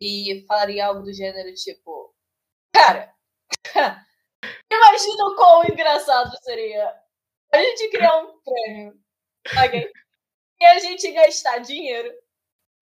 [0.00, 2.14] e falaria algo do gênero, tipo,
[2.72, 3.12] cara,
[4.70, 6.94] imagina o quão engraçado seria
[7.52, 9.00] a gente criar um prêmio,
[9.56, 9.90] ok?
[10.60, 12.12] e a gente gastar dinheiro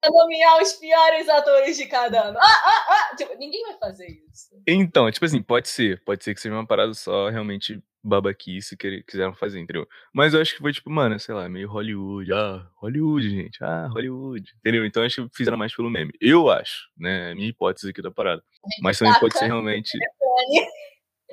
[0.05, 2.39] nomear os piores atores de cada ano.
[2.39, 3.17] Ah, ah, ah!
[3.17, 4.49] Tipo, ninguém vai fazer isso.
[4.67, 6.03] Então, tipo assim, pode ser.
[6.05, 9.87] Pode ser que seja uma parada só realmente babaquice que quiseram fazer, entendeu?
[10.15, 12.33] Mas eu acho que foi tipo, mano, sei lá, meio Hollywood.
[12.33, 13.63] Ah, Hollywood, gente.
[13.63, 14.53] Ah, Hollywood.
[14.61, 14.87] Entendeu?
[14.87, 16.13] Então acho que fizeram mais pelo meme.
[16.21, 17.35] Eu acho, né?
[17.35, 18.43] Minha hipótese aqui da parada.
[18.81, 19.99] Mas também pode ser realmente.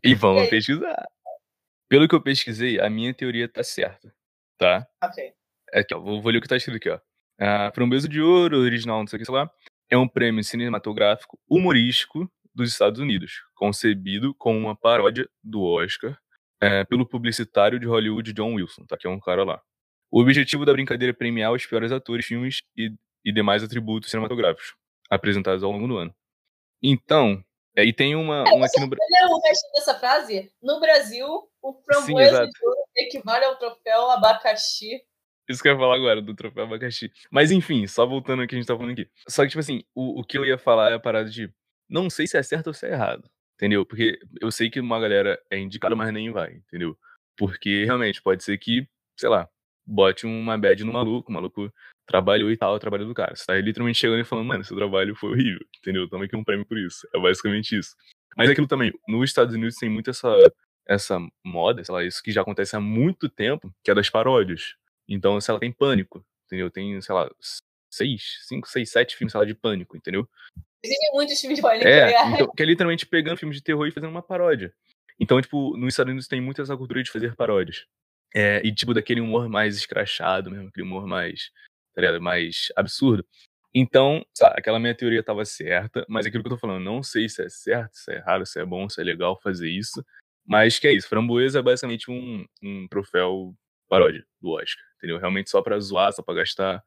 [0.04, 1.06] E vamos pesquisar.
[1.88, 4.14] Pelo que eu pesquisei, a minha teoria tá certa.
[4.58, 4.88] Tá?
[5.04, 5.32] Ok.
[5.74, 7.00] Aqui, ó, vou, vou ler o que tá escrito aqui, ó.
[7.40, 9.50] A Framboesa de Ouro, original, não sei o que, sei lá,
[9.90, 16.18] é um prêmio cinematográfico humorístico dos Estados Unidos, concebido como uma paródia do Oscar
[16.62, 18.98] é, pelo publicitário de Hollywood John Wilson, tá?
[18.98, 19.62] Que é um cara lá.
[20.12, 22.94] O objetivo da brincadeira é premiar os piores atores, filmes e,
[23.26, 24.76] e demais atributos cinematográficos
[25.10, 26.16] apresentados ao longo do ano.
[26.82, 27.44] Então,
[27.76, 29.08] é, e tem uma, é, uma aqui no Brasil.
[29.30, 30.52] o resto dessa frase?
[30.62, 31.28] No Brasil,
[31.62, 35.02] o framboesa de ouro equivale ao troféu abacaxi
[35.50, 37.12] isso que eu ia falar agora, do troféu abacaxi.
[37.32, 39.10] Mas enfim, só voltando ao que a gente tá falando aqui.
[39.28, 41.52] Só que, tipo assim, o, o que eu ia falar é a parada de.
[41.90, 43.30] Não sei se é certo ou se é errado.
[43.56, 43.86] Entendeu?
[43.86, 46.98] Porque eu sei que uma galera é indicada, mas nem vai, entendeu?
[47.38, 48.88] Porque realmente pode ser que,
[49.18, 49.48] sei lá,
[49.86, 51.72] bote uma bad no maluco, o maluco
[52.06, 53.36] trabalhou e tal, o trabalho do cara.
[53.36, 56.10] Você tá literalmente chegando e falando, mano, seu trabalho foi horrível, entendeu?
[56.10, 57.08] Toma aqui um prêmio por isso.
[57.14, 57.96] É basicamente isso.
[58.36, 60.36] Mas aquilo também, nos Estados Unidos tem muito essa,
[60.88, 64.76] essa moda, sei lá, isso que já acontece há muito tempo, que é das paródias.
[65.08, 66.70] Então, se ela tem pânico, entendeu?
[66.70, 67.30] Tem, sei lá,
[67.92, 70.28] seis, cinco, seis, sete filmes, sei lá, de pânico, entendeu?
[70.84, 72.34] Existem muitos filmes de pânico, é, né?
[72.34, 74.74] então, que é literalmente pegando filmes de terror e fazendo uma paródia.
[75.20, 77.86] Então, tipo, nos Estados Unidos tem muito essa cultura de fazer paródias.
[78.36, 81.52] É, e, tipo, daquele humor mais escrachado mesmo, aquele humor mais,
[81.94, 82.22] tá ligado?
[82.22, 83.26] Mais absurdo.
[83.74, 87.28] Então, sabe, aquela minha teoria estava certa, mas aquilo que eu tô falando, não sei
[87.28, 90.04] se é certo, se é errado, se é bom, se é legal fazer isso,
[90.46, 91.08] mas que é isso.
[91.08, 93.56] Framboesa é basicamente um, um troféu
[93.88, 95.18] paródia do Oscar, entendeu?
[95.18, 96.84] Realmente só pra zoar, só pra gastar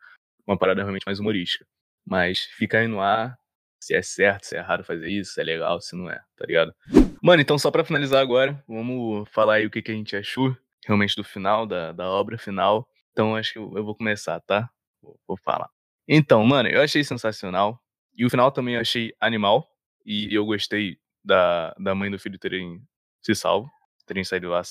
[0.46, 1.66] uma parada realmente mais humorística.
[2.04, 3.36] Mas fica aí no ar
[3.80, 6.44] se é certo, se é errado fazer isso, se é legal, se não é, tá
[6.46, 6.74] ligado?
[7.22, 10.56] Mano, então só pra finalizar agora, vamos falar aí o que, que a gente achou
[10.84, 12.88] realmente do final, da, da obra final.
[13.12, 14.68] Então acho que eu, eu vou começar, tá?
[15.02, 15.68] Vou, vou falar.
[16.08, 17.80] Então, mano, eu achei sensacional.
[18.16, 19.68] E o final também eu achei animal.
[20.04, 22.80] E eu gostei da, da mãe do filho terem
[23.20, 23.68] se salvo,
[24.06, 24.62] terem saído lá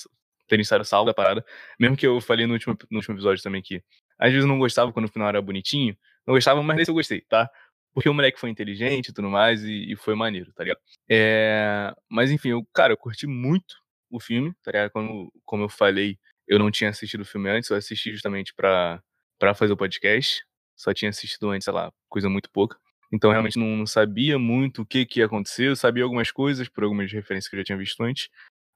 [0.46, 1.44] terem saído salvo da parada.
[1.78, 3.82] Mesmo que eu falei no último, no último episódio também que
[4.18, 5.96] às vezes eu não gostava quando o final era bonitinho.
[6.26, 7.50] Não gostava, mas nesse eu gostei, tá?
[7.96, 10.78] porque o moleque foi inteligente e tudo mais, e, e foi maneiro, tá ligado?
[11.08, 13.74] É, mas enfim, eu, cara, eu curti muito
[14.10, 14.90] o filme, tá ligado?
[14.90, 19.02] Como, como eu falei, eu não tinha assistido o filme antes, eu assisti justamente pra,
[19.38, 20.44] pra fazer o podcast.
[20.76, 22.76] Só tinha assistido antes, sei lá, coisa muito pouca.
[23.10, 25.68] Então realmente não, não sabia muito o que, que ia acontecer.
[25.68, 28.28] Eu sabia algumas coisas por algumas referências que eu já tinha visto antes.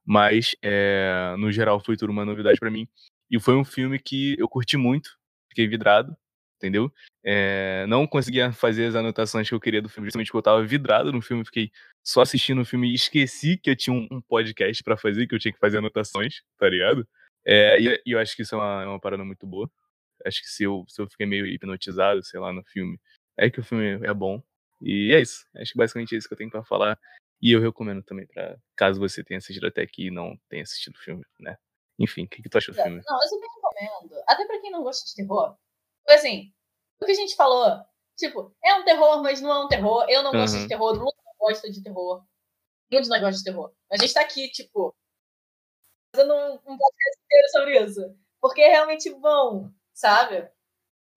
[0.05, 2.87] Mas, é, no geral, foi tudo uma novidade para mim.
[3.29, 5.17] E foi um filme que eu curti muito,
[5.49, 6.15] fiquei vidrado,
[6.57, 6.91] entendeu?
[7.23, 10.63] É, não conseguia fazer as anotações que eu queria do filme, justamente porque eu tava
[10.65, 11.71] vidrado no filme, fiquei
[12.03, 15.39] só assistindo o filme e esqueci que eu tinha um, podcast para fazer, que eu
[15.39, 17.07] tinha que fazer anotações, tá ligado?
[17.45, 19.69] É, e, e, eu acho que isso é uma, é uma parada muito boa.
[20.25, 22.99] Acho que se eu, se eu fiquei meio hipnotizado, sei lá, no filme,
[23.37, 24.41] é que o filme é bom.
[24.81, 25.45] E é isso.
[25.55, 26.97] Acho que basicamente é isso que eu tenho para falar.
[27.41, 30.95] E eu recomendo também para caso você tenha assistido até aqui e não tenha assistido
[30.95, 31.57] o filme, né?
[31.99, 33.01] Enfim, o que, que tu achou do filme?
[33.05, 34.23] Não, eu super recomendo.
[34.27, 35.55] Até pra quem não gosta de terror.
[36.05, 36.53] Foi assim,
[37.01, 37.83] o que a gente falou,
[38.17, 40.05] tipo, é um terror, mas não é um terror.
[40.07, 40.39] Eu não uhum.
[40.39, 42.25] gosto de terror, o Lucas não gosta de terror.
[42.91, 43.73] Nós gosta de terror.
[43.91, 44.93] A gente tá aqui, tipo,
[46.13, 48.17] fazendo um, um podcast inteiro sobre isso.
[48.41, 50.49] Porque é realmente bom, sabe?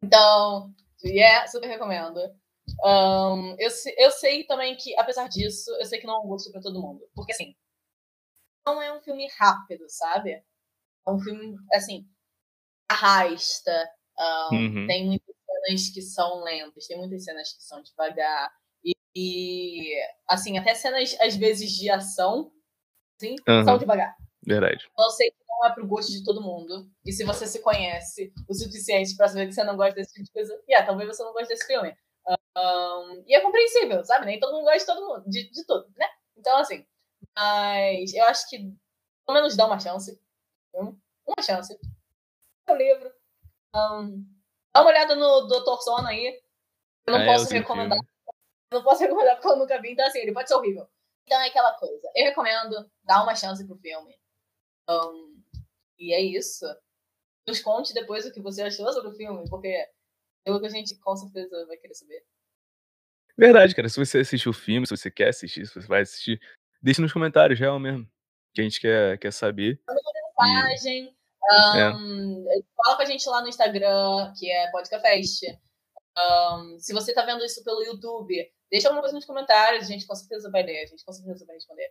[0.03, 0.73] Então,
[1.05, 2.21] yeah, super recomendo.
[2.85, 6.51] Um, eu, eu sei também que, apesar disso, eu sei que não é um gosto
[6.51, 7.07] pra todo mundo.
[7.15, 7.55] Porque, assim,
[8.67, 10.33] não é um filme rápido, sabe?
[10.33, 12.07] É um filme, assim,
[12.89, 13.91] arrasta.
[14.19, 14.87] Um, uhum.
[14.87, 18.51] Tem muitas cenas que são lentas, tem muitas cenas que são devagar.
[18.85, 19.95] E, e
[20.29, 22.53] assim, até cenas, às vezes, de ação,
[23.21, 23.65] assim, uhum.
[23.65, 24.17] são devagar.
[24.47, 24.87] Verdade.
[24.99, 26.91] Eu sei que não é pro gosto de todo mundo.
[27.05, 30.25] E se você se conhece o suficiente para saber que você não gosta desse tipo
[30.25, 31.97] de coisa, yeah, talvez você não goste desse filme.
[32.29, 34.27] Um, e é compreensível, sabe?
[34.27, 36.07] Nem todo mundo gosta de todo mundo, de, de tudo, né?
[36.37, 36.87] Então, assim,
[37.37, 38.59] mas eu acho que
[39.27, 40.21] pelo menos dá uma chance.
[40.73, 41.79] Uma chance.
[42.69, 43.13] O livro.
[43.75, 44.25] Um,
[44.73, 45.81] dá uma olhada no Dr.
[45.81, 46.43] Sono aí.
[47.07, 47.99] Eu não ah, posso recomendar.
[48.71, 50.89] Eu não posso recomendar porque eu nunca vi, então assim, ele pode ser horrível.
[51.27, 52.11] Então é aquela coisa.
[52.15, 54.17] Eu recomendo dar uma chance pro filme.
[54.89, 55.43] Um,
[55.99, 56.67] e é isso.
[57.47, 59.89] Nos conte depois o que você achou sobre o filme, porque
[60.45, 62.25] é o que a gente com certeza vai querer saber.
[63.37, 63.89] Verdade, cara.
[63.89, 66.41] Se você assistiu o filme, se você quer assistir, se você vai assistir,
[66.81, 68.09] deixe nos comentários, real mesmo.
[68.55, 69.81] Que a gente quer, quer saber.
[69.87, 71.15] Manda uma mensagem.
[71.53, 72.63] Um, é.
[72.77, 75.43] Fala com a gente lá no Instagram, que é Podcafest.
[76.17, 78.35] Um, se você tá vendo isso pelo YouTube,
[78.71, 81.45] deixa alguma coisa nos comentários, a gente com certeza vai ler, a gente com certeza
[81.45, 81.91] vai responder.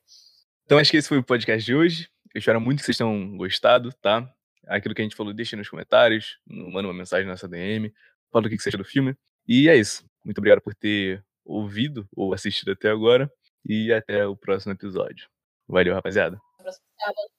[0.66, 2.10] Então acho que esse foi o podcast de hoje.
[2.34, 4.34] Eu espero muito que vocês tenham gostado, tá?
[4.66, 7.94] Aquilo que a gente falou, deixa nos comentários, manda uma mensagem na nossa DM,
[8.34, 9.16] fala o que você acha do filme.
[9.48, 10.04] E é isso.
[10.26, 13.32] Muito obrigado por ter ouvido ou assistido até agora.
[13.66, 15.30] E até o próximo episódio.
[15.68, 16.38] Valeu, rapaziada.
[16.58, 17.30] Próximo sábado.